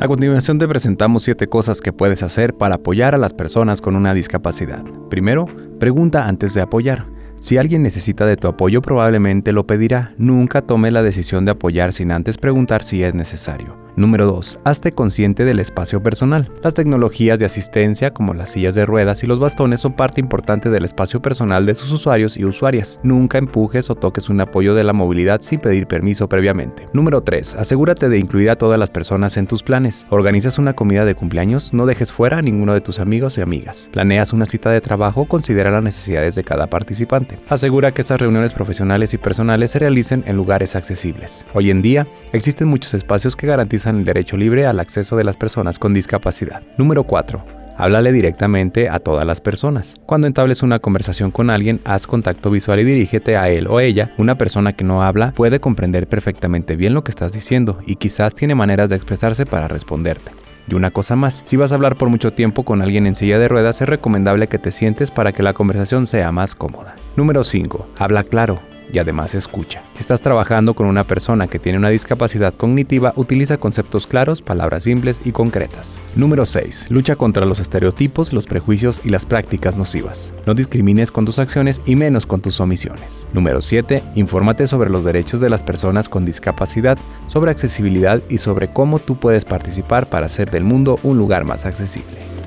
A 0.01 0.09
continuación 0.09 0.59
te 0.59 0.67
presentamos 0.67 1.25
7 1.25 1.47
cosas 1.49 1.83
que 1.83 1.93
puedes 1.93 2.23
hacer 2.23 2.55
para 2.55 2.77
apoyar 2.77 3.15
a 3.15 3.19
las 3.19 3.35
personas 3.35 3.83
con 3.83 3.97
una 3.97 4.15
discapacidad. 4.15 4.83
Primero, 5.11 5.45
pregunta 5.79 6.27
antes 6.27 6.55
de 6.55 6.63
apoyar. 6.63 7.20
Si 7.41 7.57
alguien 7.57 7.83
necesita 7.83 8.27
de 8.27 8.37
tu 8.37 8.49
apoyo 8.49 8.83
probablemente 8.83 9.53
lo 9.53 9.67
pedirá. 9.67 10.13
Nunca 10.19 10.61
tome 10.61 10.91
la 10.91 11.03
decisión 11.03 11.47
de 11.47 11.53
apoyar 11.53 11.95
sin 11.95 12.13
antes 12.13 12.37
preguntar 12.37 12.85
si 12.85 13.03
es 13.03 13.15
necesario. 13.15 13.75
Número 13.97 14.27
2. 14.27 14.61
Hazte 14.65 14.93
consciente 14.93 15.45
del 15.45 15.61
espacio 15.61 16.03
personal. 16.03 16.51
Las 16.63 16.75
tecnologías 16.75 17.39
de 17.39 17.47
asistencia 17.47 18.13
como 18.13 18.35
las 18.35 18.51
sillas 18.51 18.75
de 18.75 18.87
ruedas 18.87 19.23
y 19.23 19.27
los 19.27 19.39
bastones 19.39 19.81
son 19.81 19.93
parte 19.95 20.21
importante 20.21 20.71
del 20.71 20.85
espacio 20.85 21.21
personal 21.21 21.67
de 21.67 21.75
sus 21.75 21.91
usuarios 21.91 22.37
y 22.37 22.45
usuarias. 22.45 23.01
Nunca 23.03 23.39
empujes 23.39 23.91
o 23.91 23.95
toques 23.95 24.29
un 24.29 24.41
apoyo 24.41 24.75
de 24.75 24.85
la 24.85 24.93
movilidad 24.93 25.43
sin 25.43 25.61
pedir 25.61 25.87
permiso 25.87 26.29
previamente. 26.29 26.87
Número 26.93 27.23
3. 27.23 27.57
Asegúrate 27.57 28.09
de 28.09 28.19
incluir 28.19 28.51
a 28.51 28.57
todas 28.57 28.79
las 28.79 28.91
personas 28.91 29.37
en 29.37 29.47
tus 29.47 29.63
planes. 29.63 30.07
Organizas 30.11 30.59
una 30.59 30.75
comida 30.75 31.05
de 31.05 31.15
cumpleaños, 31.15 31.73
no 31.73 31.87
dejes 31.87 32.13
fuera 32.13 32.39
a 32.39 32.43
ninguno 32.43 32.75
de 32.75 32.81
tus 32.81 33.01
amigos 33.01 33.39
y 33.39 33.41
amigas. 33.41 33.89
Planeas 33.93 34.33
una 34.33 34.47
cita 34.47 34.71
de 34.71 34.81
trabajo, 34.81 35.27
considera 35.27 35.71
las 35.71 35.83
necesidades 35.83 36.35
de 36.35 36.45
cada 36.45 36.69
participante. 36.69 37.39
Asegura 37.49 37.93
que 37.93 38.03
esas 38.03 38.21
reuniones 38.21 38.53
profesionales 38.53 39.15
y 39.15 39.19
personales 39.19 39.73
se 39.73 39.79
realicen 39.79 40.25
en 40.27 40.37
lugares 40.37 40.77
accesibles. 40.77 41.45
Hoy 41.55 41.71
en 41.71 41.83
día, 41.83 42.07
existen 42.33 42.69
muchos 42.69 42.95
espacios 42.95 43.37
que 43.37 43.47
garantizan 43.47 43.80
el 43.87 44.05
derecho 44.05 44.37
libre 44.37 44.67
al 44.67 44.81
acceso 44.81 45.17
de 45.17 45.25
las 45.25 45.37
personas 45.37 45.79
con 45.79 45.95
discapacidad. 45.95 46.63
Número 46.77 47.05
4. 47.05 47.61
Háblale 47.77 48.13
directamente 48.13 48.91
a 48.91 48.99
todas 48.99 49.25
las 49.25 49.41
personas. 49.41 49.95
Cuando 50.05 50.27
entables 50.27 50.63
una 50.63 50.81
conversación 50.81 51.31
con 51.31 51.49
alguien, 51.49 51.81
haz 51.85 52.07
contacto 52.07 52.51
visual 52.51 52.79
y 52.81 52.85
dirígete 52.85 53.39
a 53.39 53.49
él 53.49 53.67
o 53.69 53.81
ella. 53.81 54.13
Una 54.19 54.37
persona 54.37 54.75
que 54.75 54.85
no 54.85 55.03
habla 55.03 55.33
puede 55.33 55.61
comprender 55.61 56.07
perfectamente 56.07 56.77
bien 56.77 56.93
lo 56.93 57.05
que 57.05 57.11
estás 57.11 57.33
diciendo 57.33 57.79
y 57.87 57.97
quizás 57.97 58.35
tiene 58.35 58.55
maneras 58.55 58.91
de 58.91 58.97
expresarse 58.97 59.47
para 59.47 59.67
responderte. 59.67 60.31
Y 60.69 60.75
una 60.75 60.91
cosa 60.91 61.17
más, 61.17 61.41
si 61.45 61.57
vas 61.57 61.73
a 61.73 61.77
hablar 61.77 61.97
por 61.97 62.11
mucho 62.11 62.33
tiempo 62.33 62.65
con 62.65 62.83
alguien 62.83 63.07
en 63.07 63.17
silla 63.17 63.39
de 63.39 63.49
ruedas, 63.49 63.81
es 63.81 63.89
recomendable 63.89 64.49
que 64.49 64.59
te 64.59 64.73
sientes 64.73 65.11
para 65.11 65.33
que 65.33 65.43
la 65.43 65.55
conversación 65.55 66.07
sea 66.07 66.33
más 66.33 66.55
cómoda. 66.55 66.97
Número 67.17 67.43
5. 67.43 67.89
Habla 67.99 68.25
claro. 68.25 68.61
Y 68.93 68.99
además 68.99 69.35
escucha. 69.35 69.83
Si 69.95 70.01
estás 70.01 70.23
trabajando 70.23 70.75
con 70.75 70.87
una 70.87 71.05
persona 71.05 71.47
que 71.47 71.59
tiene 71.59 71.79
una 71.79 71.89
discapacidad 71.89 72.55
cognitiva, 72.55 73.13
utiliza 73.17 73.59
conceptos 73.59 74.07
claros, 74.07 74.43
palabras 74.43 74.85
simples 74.85 75.23
y 75.25 75.33
concretas. 75.33 75.99
Número 76.17 76.47
6. 76.47 76.87
Lucha 76.91 77.17
contra 77.17 77.47
los 77.47 77.61
estereotipos, 77.61 78.33
los 78.33 78.47
prejuicios 78.47 79.01
y 79.05 79.11
las 79.11 79.27
prácticas 79.27 79.77
nocivas. 79.77 80.33
No 80.47 80.55
discrimines 80.55 81.11
con 81.11 81.25
tus 81.25 81.39
acciones 81.39 81.81
y 81.87 81.97
menos 81.97 82.27
con 82.27 82.41
tus 82.41 82.61
omisiones. 82.61 83.27
Número 83.33 83.63
7. 83.63 84.03
Infórmate 84.15 84.67
sobre 84.67 84.91
los 84.91 85.05
derechos 85.05 85.41
de 85.41 85.51
las 85.51 85.63
personas 85.63 86.09
con 86.09 86.25
discapacidad, 86.25 86.99
sobre 87.29 87.51
accesibilidad 87.51 88.21
y 88.29 88.39
sobre 88.39 88.69
cómo 88.69 88.99
tú 88.99 89.17
puedes 89.17 89.45
participar 89.45 90.07
para 90.07 90.27
hacer 90.27 90.51
del 90.51 90.65
mundo 90.65 90.99
un 91.03 91.19
lugar 91.19 91.45
más 91.45 91.67
accesible. 91.67 92.40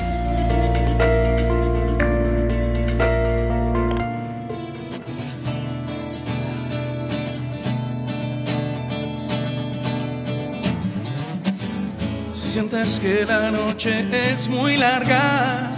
Sientes 12.86 13.00
que 13.00 13.26
la 13.26 13.52
noche 13.52 14.06
es 14.32 14.50
muy 14.50 14.78
larga. 14.78 15.72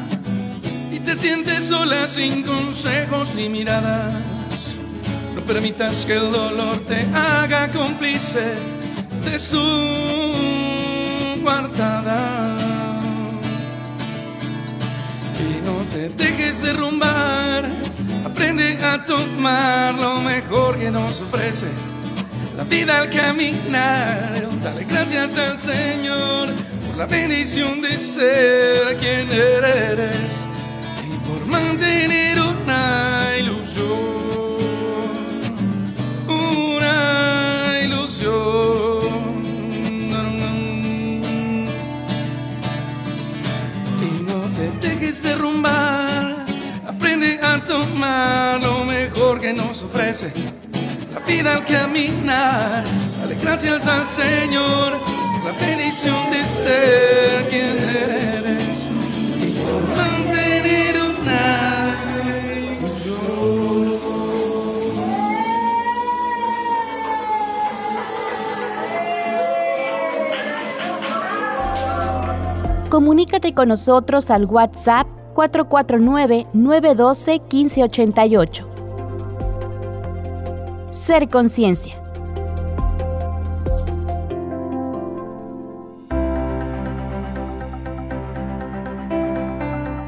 Y 0.91 0.99
te 0.99 1.15
sientes 1.15 1.65
sola 1.65 2.07
sin 2.07 2.43
consejos 2.43 3.35
ni 3.35 3.49
miradas, 3.49 4.13
no 5.35 5.41
permitas 5.41 6.05
que 6.05 6.13
el 6.13 6.31
dolor 6.31 6.77
te 6.87 7.01
haga 7.13 7.67
cómplice 7.67 8.55
de 9.25 9.39
su 9.39 9.61
guardada 11.41 12.57
Y 15.39 15.65
no 15.65 15.83
te 15.91 16.09
dejes 16.09 16.61
derrumbar, 16.61 17.65
aprende 18.25 18.77
a 18.83 19.03
tomar 19.03 19.95
lo 19.95 20.21
mejor 20.21 20.79
que 20.79 20.89
nos 20.89 21.21
ofrece 21.21 21.67
la 22.55 22.63
vida 22.63 23.01
al 23.01 23.09
caminar. 23.09 24.47
Dale 24.63 24.85
gracias 24.85 25.37
al 25.37 25.59
Señor 25.59 26.74
la 26.97 27.05
bendición 27.05 27.81
de 27.81 27.97
ser 27.97 28.97
quien 28.97 29.29
eres 29.31 30.47
y 31.05 31.17
por 31.27 31.45
mantener 31.45 32.39
una 32.39 33.37
ilusión, 33.37 33.85
una 36.27 37.79
ilusión. 37.83 39.03
Y 44.01 44.23
no 44.23 44.39
te 44.55 44.87
dejes 44.87 45.21
derrumbar, 45.21 46.45
aprende 46.87 47.39
a 47.41 47.63
tomar 47.63 48.61
lo 48.61 48.85
mejor 48.85 49.39
que 49.41 49.53
nos 49.53 49.83
ofrece 49.83 50.31
vida 51.25 51.55
al 51.55 51.65
caminar. 51.65 52.83
Dale 53.19 53.35
gracias 53.41 53.87
al 53.87 54.07
Señor, 54.07 54.99
la 55.45 55.51
bendición 55.51 56.31
de 56.31 56.43
ser 56.43 57.47
quien 57.49 57.77
eres 57.77 58.89
y 59.39 59.51
por 59.61 59.81
mantener 59.95 60.95
una 61.01 61.95
ilusión. 62.79 63.99
Comunícate 72.89 73.53
con 73.53 73.67
nosotros 73.69 74.31
al 74.31 74.45
WhatsApp 74.45 75.07
449 75.35 76.47
912 76.53 77.41
1588 77.51 78.75
ser 81.05 81.29
conciencia. 81.29 82.04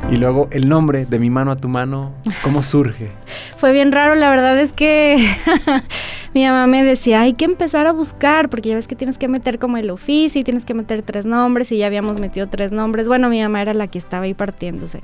Y 0.10 0.16
luego 0.16 0.48
el 0.52 0.70
nombre 0.70 1.06
de 1.06 1.20
mi 1.20 1.30
mano 1.30 1.52
a 1.52 1.58
tu 1.58 1.68
mano, 1.68 2.14
¿cómo 2.42 2.64
surge? 2.64 3.12
Fue 3.58 3.74
bien 3.74 3.92
raro, 3.92 4.16
la 4.16 4.30
verdad 4.30 4.58
es 4.58 4.72
que 4.72 5.18
mi 6.34 6.46
mamá 6.46 6.66
me 6.66 6.84
decía, 6.84 7.22
hay 7.22 7.34
que 7.34 7.44
empezar 7.44 7.88
a 7.88 7.92
buscar, 7.92 8.50
porque 8.50 8.70
ya 8.70 8.76
ves 8.76 8.88
que 8.88 8.96
tienes 8.96 9.18
que 9.18 9.28
meter 9.28 9.60
como 9.60 9.76
el 9.76 9.90
oficio 9.90 10.40
y 10.40 10.46
tienes 10.46 10.64
que 10.64 10.74
meter 10.74 11.02
tres 11.02 11.26
nombres 11.26 11.74
y 11.74 11.78
ya 11.78 11.88
habíamos 11.88 12.20
metido 12.20 12.48
tres 12.48 12.72
nombres. 12.72 13.10
Bueno, 13.10 13.28
mi 13.30 13.42
mamá 13.42 13.62
era 13.62 13.74
la 13.74 13.88
que 13.88 13.98
estaba 13.98 14.24
ahí 14.24 14.34
partiéndose. 14.34 15.02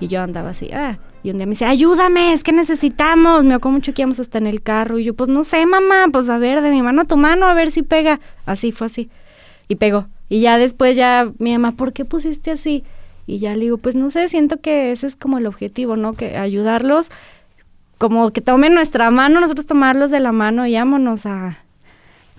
Y 0.00 0.08
yo 0.08 0.20
andaba 0.20 0.50
así, 0.50 0.70
ah. 0.72 0.98
Y 1.22 1.30
un 1.30 1.36
día 1.36 1.46
me 1.46 1.50
dice, 1.50 1.66
ayúdame, 1.66 2.32
es 2.32 2.42
que 2.42 2.50
necesitamos. 2.52 3.44
Me 3.44 3.54
acuerdo 3.54 3.76
mucho 3.76 3.94
que 3.94 4.02
íbamos 4.02 4.18
hasta 4.18 4.38
en 4.38 4.48
el 4.48 4.60
carro. 4.60 4.98
Y 4.98 5.04
yo, 5.04 5.14
pues 5.14 5.30
no 5.30 5.44
sé, 5.44 5.64
mamá, 5.66 6.06
pues 6.12 6.28
a 6.28 6.38
ver, 6.38 6.62
de 6.62 6.70
mi 6.70 6.82
mano 6.82 7.02
a 7.02 7.04
tu 7.04 7.16
mano, 7.16 7.46
a 7.46 7.54
ver 7.54 7.70
si 7.70 7.84
pega. 7.84 8.18
Así 8.44 8.72
fue 8.72 8.88
así. 8.88 9.08
Y 9.68 9.76
pegó. 9.76 10.08
Y 10.28 10.40
ya 10.40 10.58
después 10.58 10.96
ya 10.96 11.30
mi 11.38 11.52
mamá, 11.52 11.76
¿por 11.76 11.92
qué 11.92 12.04
pusiste 12.04 12.50
así? 12.50 12.82
Y 13.26 13.38
ya 13.38 13.54
le 13.54 13.64
digo, 13.64 13.78
pues 13.78 13.94
no 13.94 14.10
sé, 14.10 14.28
siento 14.28 14.60
que 14.60 14.92
ese 14.92 15.06
es 15.06 15.16
como 15.16 15.38
el 15.38 15.46
objetivo, 15.46 15.96
¿no? 15.96 16.14
Que 16.14 16.36
ayudarlos, 16.36 17.10
como 17.98 18.32
que 18.32 18.40
tomen 18.40 18.74
nuestra 18.74 19.10
mano, 19.10 19.40
nosotros 19.40 19.66
tomarlos 19.66 20.10
de 20.10 20.20
la 20.20 20.32
mano 20.32 20.66
y 20.66 20.74
vámonos 20.74 21.24
a, 21.26 21.58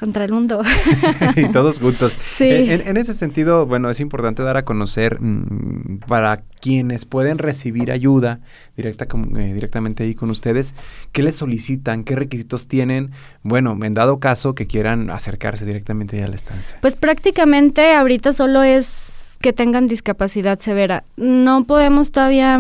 contra 0.04 0.26
el 0.26 0.34
mundo. 0.34 0.62
y 1.38 1.48
todos 1.50 1.80
juntos. 1.80 2.18
Sí. 2.22 2.50
En, 2.50 2.98
ese 2.98 3.14
sentido, 3.14 3.66
bueno, 3.66 3.90
es 3.90 4.02
importante 4.02 4.44
dar 4.44 4.58
a 4.58 4.66
conocer 4.66 5.22
mm, 5.22 6.00
para 6.08 6.42
quienes 6.60 7.06
pueden 7.06 7.38
recibir 7.38 7.90
ayuda 7.92 8.42
directa, 8.76 9.06
eh, 9.06 9.54
directamente 9.54 10.04
ahí 10.04 10.16
con 10.16 10.30
ustedes, 10.30 10.76
qué 11.14 11.24
les 11.24 11.36
solicitan, 11.36 12.04
qué 12.04 12.18
requisitos 12.18 12.68
tienen, 12.68 13.12
bueno, 13.44 13.78
en 13.82 13.94
dado 13.94 14.20
caso 14.20 14.56
que 14.56 14.68
quieran 14.68 15.10
acercarse 15.10 15.66
directamente 15.66 16.22
a 16.22 16.28
la 16.28 16.36
estancia. 16.36 16.78
Pues 16.82 16.98
prácticamente 16.98 17.94
ahorita 17.94 18.34
solo 18.34 18.64
es 18.64 19.13
que 19.44 19.52
tengan 19.52 19.90
discapacidad 19.90 20.58
severa. 20.60 21.04
No 21.18 21.66
podemos 21.66 22.12
todavía 22.12 22.60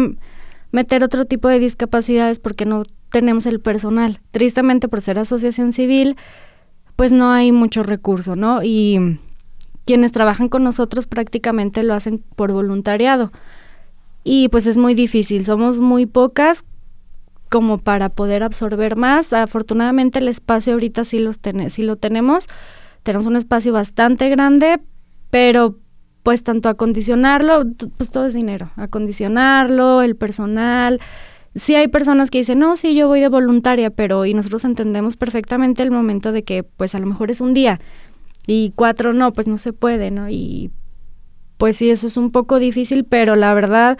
meter 0.74 1.02
otro 1.06 1.24
tipo 1.24 1.48
de 1.48 1.58
discapacidades 1.58 2.40
porque 2.40 2.66
no 2.66 2.84
tenemos 3.10 3.46
el 3.46 3.62
personal. 3.62 4.20
Tristemente 4.32 4.90
por 4.90 5.00
ser 5.00 5.18
asociación 5.18 5.72
civil, 5.72 6.18
pues 6.98 7.14
no 7.14 7.32
hay 7.32 7.54
mucho 7.54 7.84
recurso, 7.84 8.36
¿no? 8.36 8.64
Y 8.64 9.18
quienes 9.86 10.12
trabajan 10.12 10.50
con 10.50 10.66
nosotros 10.66 11.08
prácticamente 11.08 11.84
lo 11.84 11.94
hacen 11.94 12.22
por 12.36 12.52
voluntariado. 12.52 13.32
Y 14.26 14.50
pues 14.50 14.68
es 14.68 14.78
muy 14.78 14.94
difícil, 14.94 15.46
somos 15.46 15.80
muy 15.80 16.06
pocas 16.06 16.66
como 17.50 17.78
para 17.78 18.10
poder 18.10 18.44
absorber 18.44 18.98
más. 18.98 19.32
Afortunadamente 19.32 20.20
el 20.20 20.28
espacio 20.28 20.74
ahorita 20.74 21.06
sí, 21.06 21.20
los 21.20 21.40
sí 21.70 21.84
lo 21.84 21.96
tenemos, 21.96 22.48
tenemos 23.04 23.26
un 23.26 23.38
espacio 23.38 23.72
bastante 23.72 24.28
grande, 24.30 24.82
pero 25.30 25.78
pues 26.24 26.44
tanto 26.44 26.70
acondicionarlo, 26.70 27.64
pues 27.98 28.10
todo 28.10 28.26
es 28.26 28.34
dinero, 28.34 28.72
acondicionarlo, 28.78 30.02
el 30.02 30.16
personal, 30.16 31.00
sí 31.56 31.76
hay 31.76 31.88
personas 31.88 32.32
que 32.32 32.40
dicen, 32.40 32.60
no, 32.60 32.76
sí, 32.76 32.96
yo 32.96 33.08
voy 33.08 33.20
de 33.20 33.28
voluntaria, 33.28 33.90
pero 33.90 34.26
y 34.26 34.34
nosotros 34.34 34.66
entendemos 34.66 35.18
perfectamente 35.18 35.84
el 35.84 35.92
momento 35.92 36.32
de 36.32 36.44
que 36.44 36.64
pues 36.64 36.96
a 36.96 37.00
lo 37.00 37.06
mejor 37.06 37.30
es 37.30 37.42
un 37.42 37.54
día 37.54 37.80
y 38.48 38.74
cuatro 38.76 39.14
no, 39.14 39.34
pues 39.34 39.48
no 39.48 39.58
se 39.58 39.74
puede, 39.74 40.12
¿no? 40.12 40.30
Y 40.30 40.72
pues 41.58 41.78
sí, 41.78 41.90
eso 41.90 42.08
es 42.08 42.18
un 42.18 42.32
poco 42.32 42.60
difícil, 42.60 43.06
pero 43.06 43.36
la 43.36 43.54
verdad, 43.54 43.98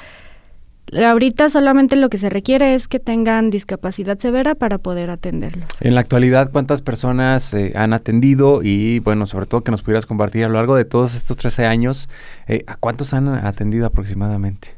ahorita 0.92 1.50
solamente 1.50 1.96
lo 1.96 2.10
que 2.10 2.18
se 2.18 2.30
requiere 2.30 2.76
es 2.76 2.88
que 2.88 3.00
tengan 3.00 3.50
discapacidad 3.50 4.20
severa 4.20 4.56
para 4.56 4.78
poder 4.78 5.10
atenderlos. 5.10 5.70
En 5.82 5.96
la 5.96 6.02
actualidad, 6.02 6.52
¿cuántas 6.52 6.82
personas 6.82 7.54
eh, 7.54 7.74
han 7.76 7.94
atendido? 7.94 8.62
Y 8.64 9.00
bueno, 9.00 9.26
sobre 9.26 9.46
todo 9.46 9.62
que 9.62 9.72
nos 9.72 9.82
pudieras 9.82 10.06
compartir 10.06 10.46
a 10.46 10.48
lo 10.48 10.56
largo 10.56 10.76
de 10.76 10.86
todos 10.86 11.16
estos 11.16 11.38
13 11.38 11.66
años, 11.66 12.10
eh, 12.48 12.64
¿a 12.68 12.76
cuántos 12.76 13.14
han 13.14 13.28
atendido 13.28 13.86
aproximadamente? 13.88 14.70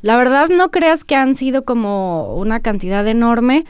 La 0.00 0.16
verdad 0.16 0.48
no 0.48 0.70
creas 0.70 1.04
que 1.04 1.14
han 1.14 1.36
sido 1.36 1.64
como 1.64 2.34
una 2.34 2.60
cantidad 2.60 3.06
enorme. 3.06 3.64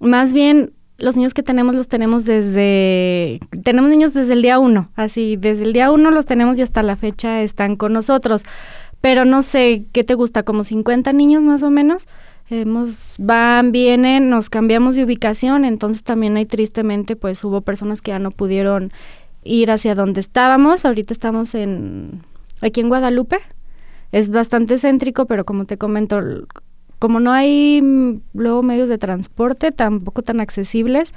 Más 0.00 0.32
bien 0.32 0.72
los 1.00 1.16
niños 1.16 1.34
que 1.34 1.42
tenemos 1.42 1.74
los 1.74 1.88
tenemos 1.88 2.24
desde, 2.24 3.40
tenemos 3.62 3.90
niños 3.90 4.14
desde 4.14 4.34
el 4.34 4.42
día 4.42 4.58
uno, 4.58 4.90
así, 4.96 5.36
desde 5.36 5.64
el 5.64 5.72
día 5.72 5.90
uno 5.90 6.10
los 6.10 6.26
tenemos 6.26 6.58
y 6.58 6.62
hasta 6.62 6.82
la 6.82 6.96
fecha 6.96 7.42
están 7.42 7.76
con 7.76 7.92
nosotros. 7.92 8.44
Pero 9.00 9.24
no 9.24 9.42
sé, 9.42 9.86
¿qué 9.92 10.04
te 10.04 10.14
gusta? 10.14 10.42
Como 10.42 10.64
50 10.64 11.12
niños 11.12 11.42
más 11.42 11.62
o 11.62 11.70
menos. 11.70 12.06
Hemos, 12.50 13.14
van, 13.18 13.70
vienen, 13.70 14.28
nos 14.28 14.50
cambiamos 14.50 14.96
de 14.96 15.04
ubicación, 15.04 15.64
entonces 15.64 16.02
también 16.02 16.36
hay 16.36 16.46
tristemente, 16.46 17.14
pues 17.14 17.44
hubo 17.44 17.60
personas 17.60 18.02
que 18.02 18.10
ya 18.10 18.18
no 18.18 18.32
pudieron 18.32 18.92
ir 19.44 19.70
hacia 19.70 19.94
donde 19.94 20.20
estábamos. 20.20 20.84
Ahorita 20.84 21.12
estamos 21.12 21.54
en, 21.54 22.22
aquí 22.60 22.80
en 22.80 22.88
Guadalupe, 22.88 23.38
es 24.12 24.30
bastante 24.30 24.78
céntrico, 24.78 25.26
pero 25.26 25.44
como 25.44 25.64
te 25.64 25.78
comento, 25.78 26.20
como 26.98 27.20
no 27.20 27.32
hay 27.32 27.80
mm, 27.82 28.20
luego 28.34 28.62
medios 28.62 28.88
de 28.88 28.98
transporte 28.98 29.70
tampoco 29.70 30.22
tan 30.22 30.40
accesibles, 30.40 31.14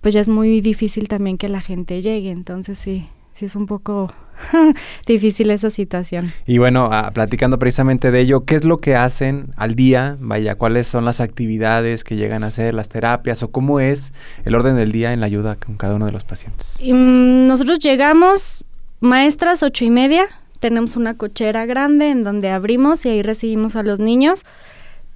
pues 0.00 0.14
ya 0.14 0.20
es 0.20 0.28
muy 0.28 0.60
difícil 0.60 1.06
también 1.08 1.38
que 1.38 1.48
la 1.48 1.60
gente 1.60 2.02
llegue, 2.02 2.30
entonces 2.30 2.76
sí, 2.76 3.06
sí 3.32 3.44
es 3.46 3.56
un 3.56 3.66
poco 3.66 4.12
difícil 5.06 5.50
esa 5.50 5.70
situación. 5.70 6.32
Y 6.46 6.58
bueno, 6.58 6.88
ah, 6.92 7.10
platicando 7.12 7.58
precisamente 7.58 8.10
de 8.10 8.20
ello, 8.20 8.44
¿qué 8.44 8.54
es 8.54 8.64
lo 8.64 8.78
que 8.78 8.96
hacen 8.96 9.52
al 9.56 9.74
día? 9.74 10.16
Vaya, 10.20 10.56
¿cuáles 10.56 10.86
son 10.86 11.04
las 11.04 11.20
actividades 11.20 12.04
que 12.04 12.16
llegan 12.16 12.44
a 12.44 12.48
hacer, 12.48 12.74
las 12.74 12.88
terapias 12.88 13.42
o 13.42 13.50
cómo 13.50 13.80
es 13.80 14.12
el 14.44 14.54
orden 14.54 14.76
del 14.76 14.92
día 14.92 15.12
en 15.12 15.20
la 15.20 15.26
ayuda 15.26 15.56
con 15.56 15.76
cada 15.76 15.94
uno 15.94 16.06
de 16.06 16.12
los 16.12 16.24
pacientes? 16.24 16.78
Mm, 16.82 17.46
nosotros 17.46 17.78
llegamos, 17.78 18.64
maestras, 19.00 19.62
ocho 19.62 19.84
y 19.84 19.90
media, 19.90 20.24
tenemos 20.60 20.96
una 20.96 21.16
cochera 21.16 21.66
grande 21.66 22.10
en 22.10 22.22
donde 22.22 22.50
abrimos 22.50 23.04
y 23.04 23.08
ahí 23.08 23.22
recibimos 23.22 23.74
a 23.76 23.82
los 23.82 23.98
niños 23.98 24.44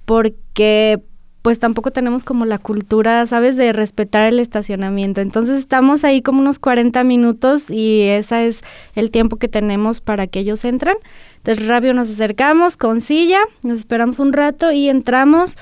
porque 0.05 1.01
pues 1.47 1.59
tampoco 1.59 1.91
tenemos 1.91 2.25
como 2.25 2.43
la 2.43 2.57
cultura, 2.57 3.25
¿sabes?, 3.25 3.55
de 3.55 3.71
respetar 3.71 4.27
el 4.27 4.41
estacionamiento. 4.41 5.21
Entonces 5.21 5.59
estamos 5.59 6.03
ahí 6.03 6.21
como 6.21 6.41
unos 6.41 6.59
40 6.59 7.05
minutos 7.05 7.69
y 7.69 8.01
ese 8.01 8.49
es 8.49 8.63
el 8.95 9.11
tiempo 9.11 9.37
que 9.37 9.47
tenemos 9.47 10.01
para 10.01 10.27
que 10.27 10.39
ellos 10.39 10.65
entren. 10.65 10.97
Entonces 11.37 11.65
rápido 11.69 11.93
nos 11.93 12.09
acercamos 12.09 12.75
con 12.75 12.99
silla, 12.99 13.39
nos 13.63 13.79
esperamos 13.79 14.19
un 14.19 14.33
rato 14.33 14.73
y 14.73 14.89
entramos 14.89 15.55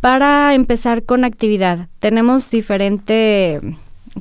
para 0.00 0.54
empezar 0.54 1.04
con 1.04 1.22
actividad. 1.22 1.86
Tenemos 2.00 2.50
diferente 2.50 3.60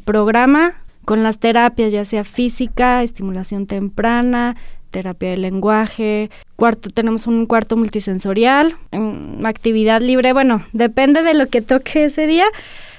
programa 0.05 0.75
con 1.03 1.23
las 1.23 1.39
terapias, 1.39 1.91
ya 1.91 2.05
sea 2.05 2.25
física, 2.25 3.01
estimulación 3.01 3.65
temprana, 3.65 4.55
terapia 4.97 5.29
del 5.29 5.43
lenguaje, 5.43 6.31
cuarto, 6.55 6.89
tenemos 6.89 7.27
un 7.27 7.45
cuarto 7.45 7.77
multisensorial, 7.77 8.75
actividad 9.43 10.01
libre, 10.01 10.33
bueno, 10.33 10.65
depende 10.73 11.21
de 11.21 11.35
lo 11.35 11.45
que 11.45 11.61
toque 11.61 12.05
ese 12.05 12.25
día, 12.25 12.45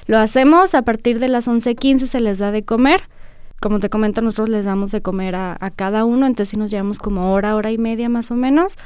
lo 0.07 0.17
hacemos, 0.19 0.77
a 0.77 0.83
partir 0.83 1.19
de 1.19 1.27
las 1.27 1.49
11.15 1.49 2.07
se 2.07 2.21
les 2.21 2.39
da 2.39 2.53
de 2.53 2.63
comer, 2.63 3.01
como 3.61 3.81
te 3.81 3.91
comento, 3.91 4.21
nosotros 4.21 4.49
les 4.49 4.65
damos 4.65 4.93
de 4.93 5.03
comer 5.03 5.35
a, 5.35 5.73
cada 5.75 6.05
uno, 6.05 6.27
entonces 6.27 6.51
sí 6.51 6.57
nos 6.57 6.71
llevamos 6.71 7.01
como 7.01 7.33
hora, 7.33 7.57
hora 7.57 7.73
y 7.73 7.79
media 7.79 8.09
más 8.09 8.31
o 8.31 8.37
menos. 8.37 8.77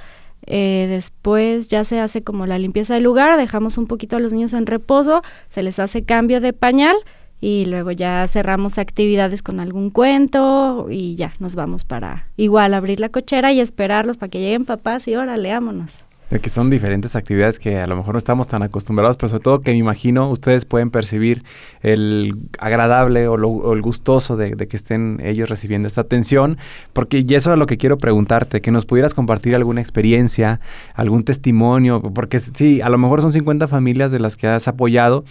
Eh, 0.46 0.86
después 0.88 1.68
ya 1.68 1.84
se 1.84 2.00
hace 2.00 2.22
como 2.22 2.46
la 2.46 2.58
limpieza 2.58 2.94
del 2.94 3.02
lugar, 3.02 3.36
dejamos 3.36 3.76
un 3.76 3.86
poquito 3.86 4.16
a 4.16 4.20
los 4.20 4.32
niños 4.32 4.54
en 4.54 4.64
reposo, 4.64 5.20
se 5.50 5.62
les 5.62 5.78
hace 5.78 6.02
cambio 6.02 6.40
de 6.40 6.54
pañal 6.54 6.96
y 7.42 7.66
luego 7.66 7.90
ya 7.90 8.26
cerramos 8.28 8.78
actividades 8.78 9.42
con 9.42 9.58
algún 9.58 9.90
cuento 9.90 10.86
y 10.88 11.16
ya 11.16 11.34
nos 11.40 11.56
vamos 11.56 11.82
para 11.84 12.28
igual 12.36 12.72
abrir 12.72 13.00
la 13.00 13.08
cochera 13.08 13.52
y 13.52 13.60
esperarlos 13.60 14.16
para 14.16 14.30
que 14.30 14.38
lleguen 14.38 14.64
papás 14.64 15.08
y 15.08 15.16
órale, 15.16 15.50
vámonos 15.50 16.04
que 16.40 16.50
son 16.50 16.70
diferentes 16.70 17.16
actividades 17.16 17.58
que 17.58 17.78
a 17.78 17.86
lo 17.86 17.96
mejor 17.96 18.14
no 18.14 18.18
estamos 18.18 18.48
tan 18.48 18.62
acostumbrados, 18.62 19.16
pero 19.16 19.28
sobre 19.28 19.42
todo 19.42 19.60
que 19.60 19.72
me 19.72 19.76
imagino 19.76 20.30
ustedes 20.30 20.64
pueden 20.64 20.90
percibir 20.90 21.44
el 21.82 22.34
agradable 22.58 23.28
o, 23.28 23.72
el 23.72 23.82
gustoso 23.82 24.36
de, 24.36 24.56
que 24.56 24.76
estén 24.76 25.20
ellos 25.22 25.48
recibiendo 25.48 25.88
esta 25.88 26.02
atención, 26.02 26.58
porque 26.92 27.24
y 27.26 27.34
eso 27.34 27.52
es 27.52 27.58
lo 27.58 27.66
que 27.66 27.76
quiero 27.76 27.98
preguntarte, 27.98 28.60
que 28.60 28.70
nos 28.70 28.86
pudieras 28.86 29.14
compartir 29.14 29.54
alguna 29.54 29.80
experiencia, 29.80 30.60
algún 30.94 31.24
testimonio, 31.24 32.00
porque 32.00 32.38
sí, 32.38 32.80
a 32.80 32.88
lo 32.88 32.98
mejor 32.98 33.20
son 33.20 33.32
50 33.32 33.68
familias 33.68 34.10
de 34.10 34.20
las 34.20 34.36
que 34.36 34.46
has 34.46 34.68
apoyado, 34.68 35.24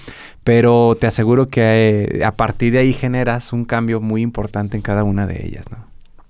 pero 0.43 0.95
te 0.99 1.07
aseguro 1.07 1.47
que 1.47 2.09
eh, 2.11 2.23
a 2.23 2.31
partir 2.31 2.73
de 2.73 2.79
ahí 2.79 2.93
generas 2.93 3.53
un 3.53 3.65
cambio 3.65 4.01
muy 4.01 4.21
importante 4.21 4.75
en 4.77 4.83
cada 4.83 5.03
una 5.03 5.25
de 5.25 5.45
ellas, 5.45 5.65
¿no? 5.71 5.77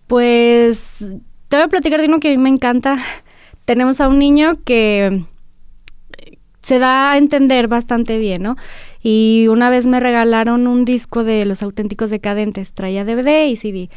Pues 0.07 0.97
te 1.47 1.55
voy 1.55 1.63
a 1.63 1.67
platicar 1.67 1.99
de 1.99 2.07
uno 2.07 2.19
que 2.19 2.29
a 2.29 2.31
mí 2.31 2.37
me 2.37 2.49
encanta 2.49 2.97
tenemos 3.71 4.01
a 4.01 4.09
un 4.09 4.19
niño 4.19 4.51
que 4.65 5.23
se 6.61 6.77
da 6.77 7.13
a 7.13 7.17
entender 7.17 7.69
bastante 7.69 8.17
bien, 8.17 8.43
¿no? 8.43 8.57
Y 9.01 9.47
una 9.49 9.69
vez 9.69 9.87
me 9.87 10.01
regalaron 10.01 10.67
un 10.67 10.83
disco 10.83 11.23
de 11.23 11.45
Los 11.45 11.63
Auténticos 11.63 12.09
Decadentes, 12.09 12.73
traía 12.73 13.05
DVD 13.05 13.47
y 13.47 13.55
CD. 13.55 13.89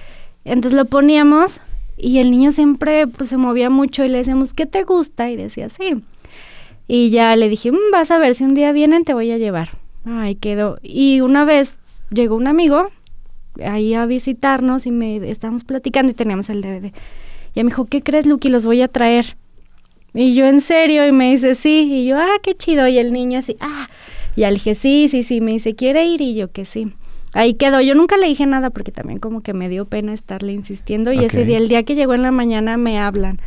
Entonces 0.45 0.78
lo 0.78 0.85
poníamos 0.85 1.61
y 1.97 2.19
el 2.19 2.31
niño 2.31 2.52
siempre 2.52 3.09
pues, 3.09 3.31
se 3.31 3.37
movía 3.37 3.69
mucho 3.69 4.04
y 4.04 4.09
le 4.11 4.19
decíamos, 4.19 4.52
¿qué 4.52 4.64
te 4.64 4.85
gusta? 4.85 5.28
Y 5.28 5.35
decía, 5.35 5.69
sí. 5.69 6.04
Y 6.87 7.11
ya 7.11 7.35
le 7.35 7.49
dije, 7.49 7.73
mm, 7.73 7.90
vas 7.90 8.12
a 8.12 8.19
ver, 8.19 8.37
si 8.37 8.45
un 8.45 8.54
día 8.54 8.71
vienen 8.71 9.02
te 9.02 9.12
voy 9.12 9.33
a 9.33 9.38
llevar. 9.38 9.71
Ahí 10.04 10.37
quedó. 10.37 10.78
Y 10.85 11.21
una 11.21 11.45
vez 11.45 11.78
llegó 12.12 12.37
un 12.37 12.47
amigo 12.47 12.93
ahí 13.61 13.95
a 13.95 14.07
visitarnos 14.07 14.87
y 14.87 14.93
me 14.93 15.16
estábamos 15.28 15.64
platicando 15.64 16.12
y 16.12 16.14
teníamos 16.14 16.49
el 16.49 16.61
DVD. 16.61 16.93
Y 17.57 17.64
me 17.64 17.71
dijo, 17.71 17.87
¿qué 17.87 18.04
crees, 18.04 18.25
Lucky? 18.25 18.50
Los 18.50 18.66
voy 18.66 18.83
a 18.83 18.88
traer. 18.88 19.37
Y 20.14 20.35
yo, 20.35 20.47
¿en 20.47 20.61
serio? 20.61 21.06
Y 21.06 21.12
me 21.12 21.33
dice, 21.33 21.54
sí. 21.54 21.88
Y 21.90 22.06
yo, 22.06 22.18
ah, 22.18 22.38
qué 22.42 22.54
chido. 22.54 22.87
Y 22.87 22.99
el 22.99 23.12
niño 23.12 23.40
así, 23.40 23.56
ah. 23.61 23.88
Y 24.37 24.42
ya 24.42 24.50
le 24.50 24.54
dije, 24.54 24.75
sí, 24.75 25.09
sí, 25.09 25.23
sí. 25.23 25.40
Me 25.40 25.52
dice, 25.52 25.75
¿quiere 25.75 26.06
ir? 26.06 26.21
Y 26.21 26.35
yo, 26.35 26.50
que 26.52 26.64
sí. 26.64 26.92
Ahí 27.33 27.54
quedó. 27.54 27.80
Yo 27.80 27.94
nunca 27.94 28.16
le 28.16 28.28
dije 28.28 28.47
nada 28.47 28.71
porque 28.71 28.92
también 28.92 29.18
como 29.18 29.42
que 29.42 29.54
me 29.54 29.68
dio 29.68 29.87
pena 29.87 30.14
estarle 30.14 30.52
insistiendo. 30.52 31.12
Y 31.12 31.25
ese 31.25 31.44
día, 31.44 31.59
el 31.59 31.68
día 31.68 31.83
que 31.83 31.97
llegó 31.97 32.14
en 32.14 32.23
la 32.23 32.30
mañana, 32.30 32.77
me 32.77 32.98
hablan. 33.00 33.40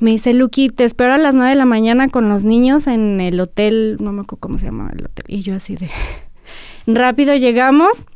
Me 0.00 0.10
dice, 0.10 0.34
Luqui, 0.34 0.70
te 0.70 0.84
espero 0.84 1.14
a 1.14 1.18
las 1.18 1.36
nueve 1.36 1.50
de 1.50 1.56
la 1.56 1.66
mañana 1.66 2.08
con 2.08 2.28
los 2.28 2.42
niños 2.42 2.88
en 2.88 3.20
el 3.20 3.38
hotel, 3.38 3.96
no 4.00 4.12
me 4.12 4.22
acuerdo 4.22 4.40
cómo 4.40 4.58
se 4.58 4.66
llama 4.66 4.90
el 4.92 5.04
hotel. 5.04 5.24
Y 5.28 5.42
yo 5.42 5.54
así 5.54 5.76
de, 5.76 5.88
rápido 6.88 7.36
llegamos, 7.36 8.06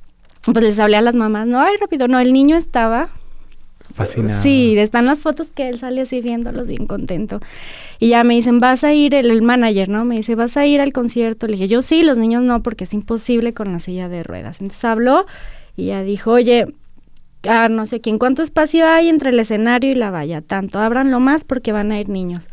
pues 0.43 0.65
les 0.65 0.81
hablé 0.81 0.97
a 0.97 1.03
las 1.03 1.15
mamás, 1.15 1.47
no, 1.47 1.61
ay, 1.61 1.77
rápido, 1.81 2.09
no, 2.09 2.19
el 2.19 2.33
niño 2.33 2.57
estaba 2.57 3.11
Fascinado. 3.95 4.43
Sí, 4.43 4.79
están 4.79 5.07
las 5.07 5.21
fotos 5.21 5.49
que 5.55 5.69
él 5.69 5.79
sale 5.79 6.03
así 6.03 6.21
viéndolos 6.21 6.69
bien 6.69 6.87
contento. 6.87 7.41
Y 7.99 8.09
ya 8.09 8.25
me 8.25 8.35
dicen, 8.35 8.61
vas 8.61 8.85
a 8.85 8.93
ir, 8.93 9.15
el, 9.15 9.43
manager, 9.43 9.89
¿no? 9.89 10.05
Me 10.05 10.17
dice, 10.17 10.35
vas 10.35 10.57
a 10.57 10.67
ir 10.67 10.81
al 10.81 10.93
concierto. 10.93 11.47
Le 11.47 11.55
dije, 11.55 11.69
yo 11.69 11.83
sí, 11.83 12.03
los 12.03 12.19
niños 12.19 12.43
no, 12.43 12.63
porque 12.63 12.85
es 12.85 12.95
imposible 12.95 13.55
con 13.55 13.73
la 13.73 13.79
silla 13.79 14.09
de 14.09 14.23
ruedas. 14.23 14.61
Entonces 14.61 14.85
habló 14.85 15.27
y 15.77 15.87
ya 15.87 16.03
dijo, 16.03 16.33
oye, 16.33 16.67
ah, 17.47 17.69
no 17.69 17.87
sé 17.87 18.01
quién, 18.01 18.19
¿cuánto 18.19 18.43
espacio 18.43 18.87
hay 18.87 19.09
entre 19.09 19.31
el 19.31 19.41
escenario 19.41 19.91
y 19.91 19.95
la 19.95 20.11
valla? 20.11 20.43
Tanto, 20.43 20.79
ábranlo 20.79 21.21
más 21.21 21.45
porque 21.45 21.73
van 21.73 21.93
a 21.93 22.01
ir 22.01 22.09
niños. 22.09 22.49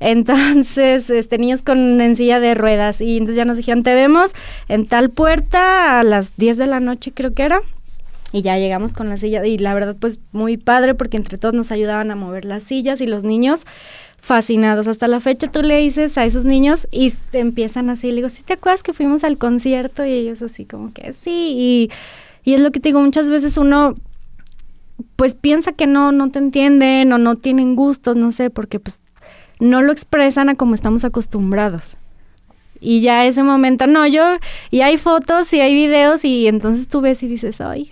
Entonces, 0.00 1.10
este, 1.10 1.36
niños 1.36 1.60
con 1.60 2.00
en 2.00 2.16
silla 2.16 2.40
de 2.40 2.54
ruedas. 2.54 3.00
Y 3.00 3.18
entonces 3.18 3.36
ya 3.36 3.44
nos 3.44 3.58
dijeron, 3.58 3.82
te 3.82 3.94
vemos 3.94 4.32
en 4.68 4.86
tal 4.86 5.10
puerta 5.10 6.00
a 6.00 6.04
las 6.04 6.36
10 6.36 6.56
de 6.56 6.66
la 6.66 6.80
noche, 6.80 7.12
creo 7.12 7.34
que 7.34 7.42
era. 7.42 7.60
Y 8.32 8.42
ya 8.42 8.58
llegamos 8.58 8.92
con 8.92 9.08
la 9.08 9.16
silla 9.16 9.44
y 9.44 9.58
la 9.58 9.74
verdad 9.74 9.96
pues 9.98 10.18
muy 10.32 10.56
padre 10.56 10.94
porque 10.94 11.16
entre 11.16 11.36
todos 11.36 11.54
nos 11.54 11.72
ayudaban 11.72 12.10
a 12.10 12.16
mover 12.16 12.44
las 12.44 12.62
sillas 12.62 13.00
y 13.00 13.06
los 13.06 13.24
niños 13.24 13.60
fascinados. 14.20 14.86
Hasta 14.86 15.08
la 15.08 15.20
fecha 15.20 15.50
tú 15.50 15.62
le 15.62 15.78
dices 15.78 16.16
a 16.16 16.24
esos 16.24 16.44
niños 16.44 16.86
y 16.90 17.10
te 17.30 17.40
empiezan 17.40 17.90
así, 17.90 18.08
le 18.08 18.16
digo, 18.16 18.28
¿sí 18.28 18.42
te 18.42 18.52
acuerdas 18.52 18.82
que 18.82 18.92
fuimos 18.92 19.24
al 19.24 19.38
concierto? 19.38 20.04
Y 20.04 20.12
ellos 20.12 20.42
así 20.42 20.64
como 20.64 20.92
que 20.92 21.12
sí. 21.12 21.54
Y, 21.56 21.90
y 22.44 22.54
es 22.54 22.60
lo 22.60 22.70
que 22.70 22.80
te 22.80 22.90
digo, 22.90 23.00
muchas 23.00 23.28
veces 23.28 23.56
uno 23.56 23.96
pues 25.16 25.34
piensa 25.34 25.72
que 25.72 25.86
no, 25.86 26.12
no 26.12 26.30
te 26.30 26.38
entienden 26.38 27.12
o 27.12 27.18
no 27.18 27.36
tienen 27.36 27.74
gustos, 27.74 28.16
no 28.16 28.30
sé, 28.30 28.50
porque 28.50 28.78
pues 28.78 29.00
no 29.58 29.82
lo 29.82 29.92
expresan 29.92 30.48
a 30.48 30.54
como 30.54 30.74
estamos 30.74 31.04
acostumbrados. 31.04 31.96
Y 32.80 33.02
ya 33.02 33.26
ese 33.26 33.42
momento, 33.42 33.86
no, 33.86 34.06
yo, 34.06 34.38
y 34.70 34.80
hay 34.80 34.96
fotos 34.96 35.52
y 35.52 35.60
hay 35.60 35.74
videos 35.74 36.24
y 36.24 36.48
entonces 36.48 36.88
tú 36.88 37.00
ves 37.02 37.22
y 37.22 37.28
dices, 37.28 37.60
ay. 37.60 37.90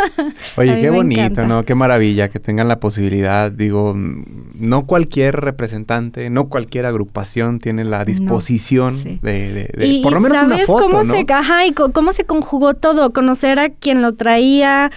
Oye, 0.56 0.80
qué 0.80 0.90
bonito, 0.90 1.46
¿no? 1.46 1.64
Qué 1.64 1.74
maravilla 1.74 2.30
que 2.30 2.40
tengan 2.40 2.66
la 2.66 2.80
posibilidad, 2.80 3.52
digo, 3.52 3.94
no 3.94 4.86
cualquier 4.86 5.36
representante, 5.36 6.30
no 6.30 6.48
cualquier 6.48 6.86
agrupación 6.86 7.58
tiene 7.58 7.84
la 7.84 8.04
disposición 8.04 9.20
de, 9.20 9.70
de, 9.76 10.00
por 10.02 10.12
lo 10.12 10.20
menos 10.20 10.38
¿sabes 10.38 10.56
una 10.56 10.66
foto, 10.66 10.84
cómo 10.84 11.02
se, 11.02 11.24
ajá, 11.28 11.66
y 11.66 11.72
cómo 11.72 12.12
se 12.12 12.24
conjugó 12.24 12.74
todo, 12.74 13.12
conocer 13.12 13.58
a 13.60 13.68
quien 13.68 14.00
lo 14.00 14.14
traía, 14.14 14.90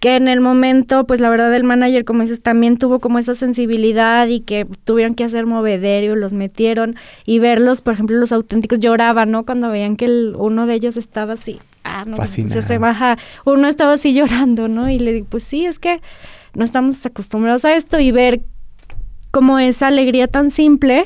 que 0.00 0.16
en 0.16 0.28
el 0.28 0.40
momento, 0.40 1.06
pues 1.06 1.20
la 1.20 1.28
verdad 1.28 1.54
el 1.54 1.62
manager, 1.62 2.06
como 2.06 2.22
dices, 2.22 2.40
también 2.40 2.78
tuvo 2.78 3.00
como 3.00 3.18
esa 3.18 3.34
sensibilidad 3.34 4.26
y 4.26 4.40
que 4.40 4.66
tuvieron 4.84 5.14
que 5.14 5.24
hacer 5.24 5.44
movederio, 5.44 6.16
los 6.16 6.32
metieron 6.32 6.96
y 7.26 7.38
verlos, 7.38 7.82
por 7.82 7.94
ejemplo, 7.94 8.16
los 8.16 8.32
auténticos 8.32 8.80
lloraban, 8.80 9.30
¿no? 9.30 9.44
Cuando 9.44 9.68
veían 9.68 9.96
que 9.96 10.06
el, 10.06 10.34
uno 10.38 10.66
de 10.66 10.74
ellos 10.74 10.96
estaba 10.96 11.34
así, 11.34 11.60
ah, 11.84 12.06
no, 12.06 12.26
se, 12.26 12.62
se 12.62 12.78
baja, 12.78 13.18
uno 13.44 13.68
estaba 13.68 13.92
así 13.92 14.14
llorando, 14.14 14.68
¿no? 14.68 14.88
Y 14.88 14.98
le 14.98 15.12
digo, 15.12 15.26
pues 15.28 15.42
sí, 15.42 15.66
es 15.66 15.78
que 15.78 16.00
no 16.54 16.64
estamos 16.64 17.04
acostumbrados 17.04 17.66
a 17.66 17.74
esto 17.74 18.00
y 18.00 18.10
ver 18.10 18.40
como 19.30 19.58
esa 19.58 19.88
alegría 19.88 20.28
tan 20.28 20.50
simple, 20.50 21.04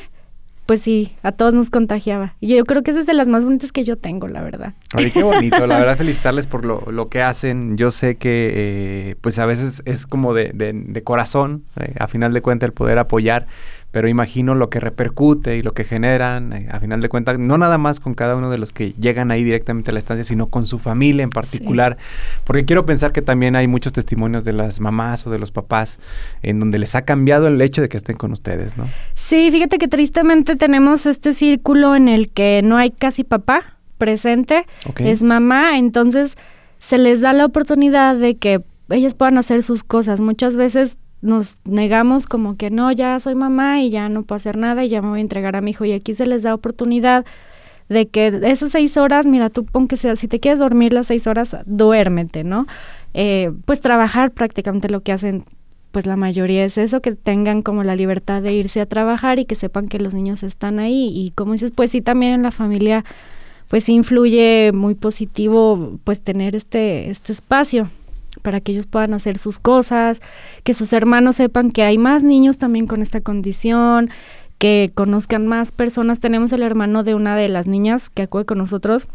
pues 0.65 0.81
sí, 0.81 1.15
a 1.21 1.31
todos 1.31 1.53
nos 1.53 1.69
contagiaba. 1.69 2.35
Y 2.39 2.55
yo 2.55 2.63
creo 2.65 2.81
que 2.81 2.91
esa 2.91 2.99
es 2.99 3.05
de 3.05 3.13
las 3.13 3.27
más 3.27 3.45
bonitas 3.45 3.71
que 3.71 3.83
yo 3.83 3.97
tengo, 3.97 4.27
la 4.27 4.41
verdad. 4.41 4.73
Ay, 4.97 5.11
qué 5.11 5.23
bonito, 5.23 5.67
la 5.67 5.77
verdad 5.77 5.97
felicitarles 5.97 6.47
por 6.47 6.65
lo, 6.65 6.91
lo 6.91 7.09
que 7.09 7.21
hacen. 7.21 7.77
Yo 7.77 7.91
sé 7.91 8.15
que 8.17 8.51
eh, 8.53 9.15
pues 9.21 9.37
a 9.39 9.45
veces 9.45 9.83
es 9.85 10.07
como 10.07 10.33
de, 10.33 10.51
de, 10.53 10.73
de 10.73 11.03
corazón, 11.03 11.65
eh, 11.79 11.93
a 11.99 12.07
final 12.07 12.33
de 12.33 12.41
cuentas 12.41 12.67
el 12.67 12.73
poder 12.73 12.97
apoyar, 12.97 13.47
pero 13.95 14.09
imagino 14.09 14.55
lo 14.55 14.69
que 14.69 14.81
repercute 14.81 15.55
y 15.55 15.61
lo 15.61 15.73
que 15.73 15.85
generan, 15.85 16.51
eh, 16.51 16.67
a 16.69 16.81
final 16.81 16.99
de 16.99 17.07
cuentas, 17.07 17.39
no 17.39 17.57
nada 17.57 17.77
más 17.77 18.01
con 18.01 18.13
cada 18.13 18.35
uno 18.35 18.49
de 18.49 18.57
los 18.57 18.73
que 18.73 18.91
llegan 18.91 19.31
ahí 19.31 19.41
directamente 19.41 19.91
a 19.91 19.93
la 19.93 19.99
estancia, 19.99 20.25
sino 20.25 20.47
con 20.47 20.65
su 20.65 20.79
familia 20.79 21.23
en 21.23 21.29
particular, 21.29 21.95
porque 22.43 22.65
quiero 22.65 22.85
pensar 22.85 23.13
que 23.13 23.21
también 23.21 23.55
hay 23.55 23.69
muchos 23.69 23.93
testimonios 23.93 24.43
de 24.43 24.51
las 24.51 24.81
mamás 24.81 25.25
o 25.27 25.29
de 25.29 25.39
los 25.39 25.51
papás 25.51 25.99
en 26.41 26.59
donde 26.59 26.77
les 26.77 26.93
ha 26.93 27.03
cambiado 27.03 27.47
el 27.47 27.61
hecho 27.61 27.81
de 27.81 27.87
que 27.87 27.95
estén 27.95 28.17
con 28.17 28.33
ustedes, 28.33 28.75
¿no? 28.75 28.85
Sí, 29.13 29.49
fíjate 29.49 29.77
que 29.77 29.87
tristemente 29.87 30.57
tenemos 30.57 31.05
este 31.05 31.33
círculo 31.33 31.95
en 31.95 32.09
el 32.09 32.27
que 32.27 32.59
no 32.65 32.75
hay 32.75 32.91
casi 32.91 33.23
papá 33.23 33.77
presente, 33.97 34.65
es 34.97 35.23
mamá, 35.23 35.77
entonces 35.77 36.35
se 36.79 36.97
les 36.97 37.21
da 37.21 37.31
la 37.31 37.45
oportunidad 37.45 38.17
de 38.17 38.35
que 38.35 38.61
ellas 38.89 39.15
puedan 39.15 39.37
hacer 39.37 39.63
sus 39.63 39.85
cosas. 39.85 40.19
Muchas 40.19 40.57
veces 40.57 40.97
nos 41.25 41.57
negamos 41.65 42.27
como 42.27 42.55
que 42.55 42.69
no, 42.69 42.91
ya 42.91 43.19
soy 43.19 43.35
mamá 43.35 43.81
y 43.81 43.89
ya 43.89 44.07
no 44.09 44.23
puedo 44.23 44.37
hacer 44.37 44.57
nada 44.57 44.85
y 44.85 44.89
ya 44.89 45.01
me 45.01 45.09
voy 45.09 45.19
a 45.19 45.21
entregar 45.21 45.55
a 45.55 45.61
mi 45.61 45.71
hijo. 45.71 45.85
Y 45.85 45.91
aquí 45.91 46.15
se 46.15 46.25
les 46.25 46.43
da 46.43 46.53
oportunidad 46.53 47.25
de 47.89 48.07
que 48.07 48.27
esas 48.43 48.71
seis 48.71 48.97
horas, 48.97 49.25
mira, 49.25 49.49
tú 49.49 49.65
pon 49.65 49.87
que 49.87 49.97
sea, 49.97 50.15
si 50.15 50.27
te 50.27 50.39
quieres 50.39 50.59
dormir 50.59 50.93
las 50.93 51.07
seis 51.07 51.27
horas, 51.27 51.55
duérmete, 51.65 52.43
¿no? 52.43 52.67
Eh, 53.13 53.51
pues 53.65 53.81
trabajar 53.81 54.31
prácticamente 54.31 54.89
lo 54.89 55.01
que 55.01 55.11
hacen 55.11 55.43
pues 55.91 56.05
la 56.05 56.17
mayoría 56.17 56.65
es 56.65 56.77
eso, 56.77 57.01
que 57.01 57.13
tengan 57.13 57.61
como 57.61 57.85
la 57.85 57.95
libertad 57.95 58.41
de 58.41 58.51
irse 58.51 58.81
a 58.81 58.85
trabajar 58.85 59.39
y 59.39 59.45
que 59.45 59.55
sepan 59.55 59.87
que 59.87 59.97
los 59.97 60.13
niños 60.13 60.43
están 60.43 60.79
ahí. 60.79 61.09
Y 61.15 61.31
como 61.31 61.53
dices, 61.53 61.71
pues 61.71 61.91
sí, 61.91 62.01
también 62.01 62.33
en 62.33 62.43
la 62.43 62.51
familia, 62.51 63.05
pues 63.69 63.87
influye 63.87 64.71
muy 64.73 64.95
positivo, 64.95 65.97
pues 66.03 66.19
tener 66.19 66.53
este, 66.53 67.09
este 67.09 67.31
espacio 67.31 67.89
para 68.45 68.61
que 68.61 68.71
ellos 68.71 68.85
puedan 68.85 69.15
hacer 69.15 69.39
sus 69.39 69.57
cosas, 69.57 70.21
que 70.63 70.75
sus 70.75 70.93
hermanos 70.93 71.37
sepan 71.37 71.71
que 71.71 71.81
hay 71.81 71.97
más 71.97 72.23
niños 72.23 72.59
también 72.59 72.85
con 72.85 73.01
esta 73.01 73.19
condición, 73.19 74.11
que 74.59 74.91
conozcan 74.93 75.47
más 75.47 75.71
personas. 75.71 76.19
Tenemos 76.19 76.53
el 76.53 76.61
hermano 76.61 77.03
de 77.03 77.15
una 77.15 77.35
de 77.35 77.49
las 77.49 77.65
niñas 77.65 78.11
que 78.11 78.21
acude 78.21 78.45
con 78.45 78.59
nosotros, 78.59 79.07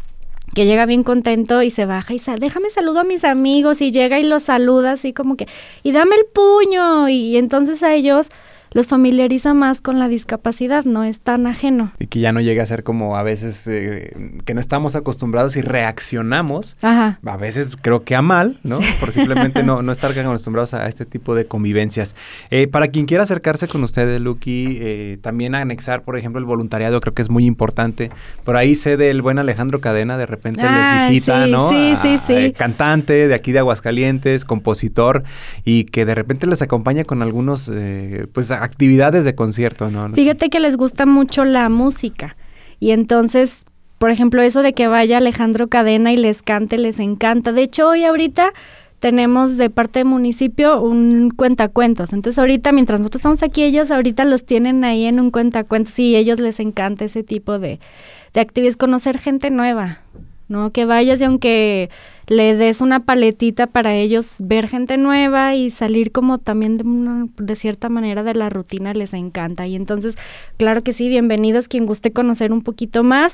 que 0.53 0.65
llega 0.65 0.85
bien 0.85 1.03
contento 1.03 1.61
y 1.63 1.69
se 1.69 1.85
baja 1.85 2.13
y 2.13 2.19
sale, 2.19 2.41
déjame 2.41 2.69
saludo 2.71 2.99
a 2.99 3.03
mis 3.05 3.23
amigos 3.23 3.81
y 3.81 3.91
llega 3.91 4.19
y 4.19 4.23
los 4.23 4.43
saluda 4.43 4.91
así 4.91 5.13
como 5.13 5.37
que, 5.37 5.47
y 5.81 5.93
dame 5.93 6.17
el 6.17 6.25
puño. 6.25 7.07
Y 7.07 7.37
entonces 7.37 7.83
a 7.83 7.93
ellos 7.93 8.29
los 8.73 8.87
familiariza 8.87 9.53
más 9.53 9.81
con 9.81 9.99
la 9.99 10.07
discapacidad, 10.07 10.85
no 10.85 11.03
es 11.03 11.19
tan 11.19 11.45
ajeno. 11.47 11.91
Y 11.99 12.07
que 12.07 12.19
ya 12.21 12.31
no 12.31 12.39
llegue 12.41 12.61
a 12.61 12.65
ser 12.65 12.83
como 12.83 13.17
a 13.17 13.23
veces 13.23 13.67
eh, 13.67 14.13
que 14.45 14.53
no 14.53 14.59
estamos 14.61 14.95
acostumbrados 14.95 15.55
y 15.57 15.61
reaccionamos, 15.61 16.77
Ajá. 16.81 17.19
a 17.25 17.37
veces 17.37 17.75
creo 17.81 18.03
que 18.03 18.15
a 18.15 18.21
mal, 18.21 18.57
¿no? 18.63 18.79
Por 18.99 19.11
simplemente 19.11 19.63
no, 19.63 19.81
no 19.81 19.91
estar 19.91 20.11
acostumbrados 20.11 20.73
a 20.73 20.87
este 20.87 21.05
tipo 21.05 21.35
de 21.35 21.45
convivencias. 21.45 22.15
Eh, 22.49 22.67
para 22.67 22.87
quien 22.89 23.05
quiera 23.05 23.23
acercarse 23.23 23.67
con 23.67 23.83
ustedes, 23.83 24.19
Lucky, 24.21 24.77
eh, 24.79 25.17
también 25.21 25.53
anexar, 25.55 26.03
por 26.03 26.17
ejemplo, 26.17 26.39
el 26.39 26.45
voluntariado, 26.45 27.01
creo 27.01 27.13
que 27.13 27.21
es 27.21 27.29
muy 27.29 27.45
importante. 27.45 28.09
Por 28.43 28.55
ahí 28.55 28.75
sé 28.75 28.97
del 28.97 29.21
buen 29.21 29.37
Alejandro 29.39 29.81
Cadena, 29.81 30.17
de 30.17 30.25
repente 30.25 30.61
Ah, 30.63 30.95
les 31.01 31.09
visita, 31.09 31.45
sí, 31.45 31.51
¿no? 31.51 31.69
sí, 31.69 31.93
sí, 32.01 32.13
A- 32.15 32.17
sí. 32.17 32.33
eh, 32.33 32.53
cantante 32.53 33.27
de 33.27 33.33
aquí 33.33 33.51
de 33.51 33.59
Aguascalientes, 33.59 34.45
compositor, 34.45 35.23
y 35.65 35.85
que 35.85 36.05
de 36.05 36.15
repente 36.15 36.47
les 36.47 36.61
acompaña 36.61 37.03
con 37.03 37.21
algunos, 37.21 37.69
eh, 37.73 38.27
pues, 38.33 38.51
actividades 38.61 39.25
de 39.25 39.35
concierto, 39.35 39.89
¿no? 39.89 40.09
Fíjate 40.13 40.49
que 40.49 40.59
les 40.59 40.77
gusta 40.77 41.05
mucho 41.05 41.45
la 41.45 41.69
música 41.69 42.35
y 42.79 42.91
entonces, 42.91 43.65
por 43.99 44.09
ejemplo, 44.09 44.41
eso 44.41 44.63
de 44.63 44.73
que 44.73 44.87
vaya 44.87 45.17
Alejandro 45.17 45.67
Cadena 45.67 46.11
y 46.11 46.17
les 46.17 46.41
cante, 46.41 46.77
les 46.77 46.99
encanta. 46.99 47.51
De 47.51 47.61
hecho, 47.61 47.87
hoy 47.89 48.05
ahorita 48.05 48.53
tenemos 48.99 49.57
de 49.57 49.69
parte 49.69 49.99
del 49.99 50.07
municipio 50.07 50.81
un 50.81 51.31
cuentacuentos. 51.31 52.13
Entonces, 52.13 52.37
ahorita, 52.39 52.71
mientras 52.71 52.99
nosotros 52.99 53.19
estamos 53.19 53.43
aquí, 53.43 53.63
ellos 53.63 53.91
ahorita 53.91 54.25
los 54.25 54.45
tienen 54.45 54.83
ahí 54.83 55.05
en 55.05 55.19
un 55.19 55.31
cuentacuentos 55.31 55.97
y 55.99 56.15
ellos 56.15 56.39
les 56.39 56.59
encanta 56.59 57.05
ese 57.05 57.23
tipo 57.23 57.59
de, 57.59 57.79
de 58.33 58.41
actividades, 58.41 58.77
conocer 58.77 59.17
gente 59.17 59.49
nueva, 59.49 60.01
¿no? 60.51 60.71
Que 60.71 60.85
vayas 60.85 61.19
y 61.21 61.23
aunque 61.23 61.89
le 62.27 62.55
des 62.55 62.81
una 62.81 62.99
paletita 62.99 63.67
para 63.67 63.93
ellos 63.95 64.35
ver 64.37 64.67
gente 64.67 64.97
nueva 64.97 65.55
y 65.55 65.71
salir 65.71 66.11
como 66.11 66.37
también 66.37 66.77
de, 66.77 66.83
una- 66.83 67.27
de 67.37 67.55
cierta 67.55 67.89
manera 67.89 68.21
de 68.23 68.35
la 68.35 68.49
rutina 68.49 68.93
les 68.93 69.13
encanta. 69.13 69.65
Y 69.65 69.75
entonces, 69.75 70.15
claro 70.57 70.83
que 70.83 70.93
sí, 70.93 71.09
bienvenidos 71.09 71.67
quien 71.67 71.85
guste 71.85 72.11
conocer 72.11 72.53
un 72.53 72.61
poquito 72.61 73.03
más. 73.03 73.33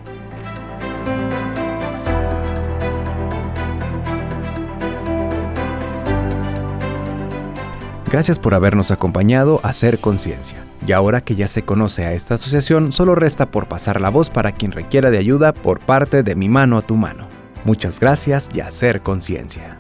Gracias 8.12 8.38
por 8.38 8.54
habernos 8.54 8.92
acompañado 8.92 9.60
a 9.64 9.70
Hacer 9.70 9.98
Conciencia. 9.98 10.60
Y 10.86 10.92
ahora 10.92 11.22
que 11.22 11.34
ya 11.34 11.48
se 11.48 11.64
conoce 11.64 12.06
a 12.06 12.14
esta 12.14 12.36
asociación, 12.36 12.92
solo 12.92 13.16
resta 13.16 13.48
por 13.48 13.68
pasar 13.68 14.00
la 14.00 14.10
voz 14.10 14.30
para 14.30 14.52
quien 14.52 14.72
requiera 14.72 15.10
de 15.10 15.18
ayuda 15.18 15.52
por 15.52 15.80
parte 15.80 16.22
de 16.22 16.36
mi 16.36 16.48
mano 16.48 16.78
a 16.78 16.84
tu 16.84 16.96
mano. 16.96 17.26
Muchas 17.66 18.00
gracias 18.00 18.50
y 18.54 18.60
Hacer 18.60 19.02
Conciencia. 19.02 19.80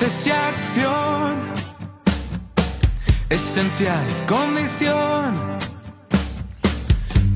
Luces 0.00 0.26
y 0.26 0.30
acción. 0.30 1.38
Esencial 3.28 4.26
condición. 4.26 5.58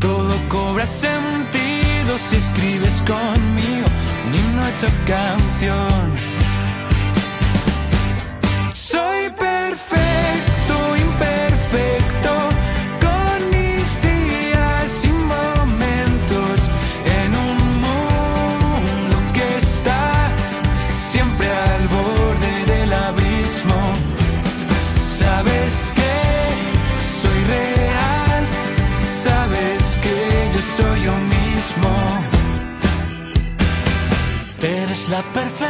Todo 0.01 0.35
cobra 0.49 0.87
sentido 0.87 2.17
si 2.27 2.37
escribes 2.37 3.03
conmigo 3.03 3.87
un 4.27 4.35
himno 4.35 4.67
hecho 4.69 4.87
canción. 5.05 6.05
Soy 8.73 9.29
perfecto, 9.31 10.97
imperfecto, 10.97 12.04
Eres 35.37 35.64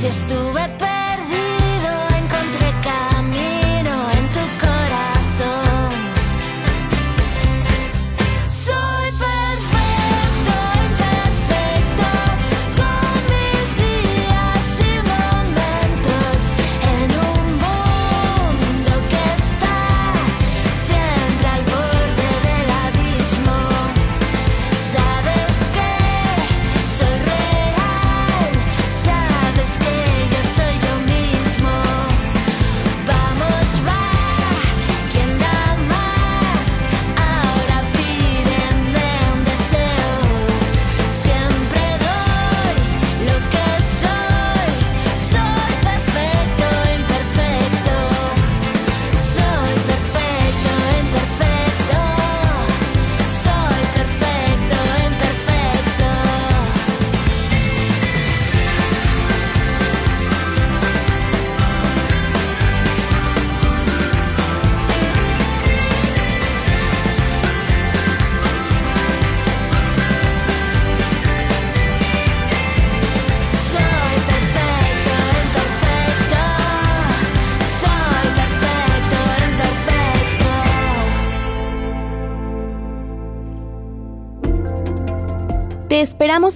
just 0.00 0.28
the 0.28 0.39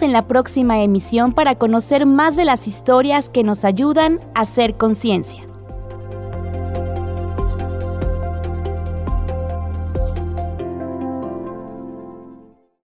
en 0.03 0.13
la 0.13 0.27
próxima 0.27 0.83
emisión 0.83 1.33
para 1.33 1.57
conocer 1.57 2.07
más 2.07 2.37
de 2.37 2.45
las 2.45 2.67
historias 2.67 3.29
que 3.29 3.45
nos 3.45 3.65
ayudan 3.65 4.21
a 4.35 4.41
hacer 4.41 4.77
conciencia. 4.77 5.54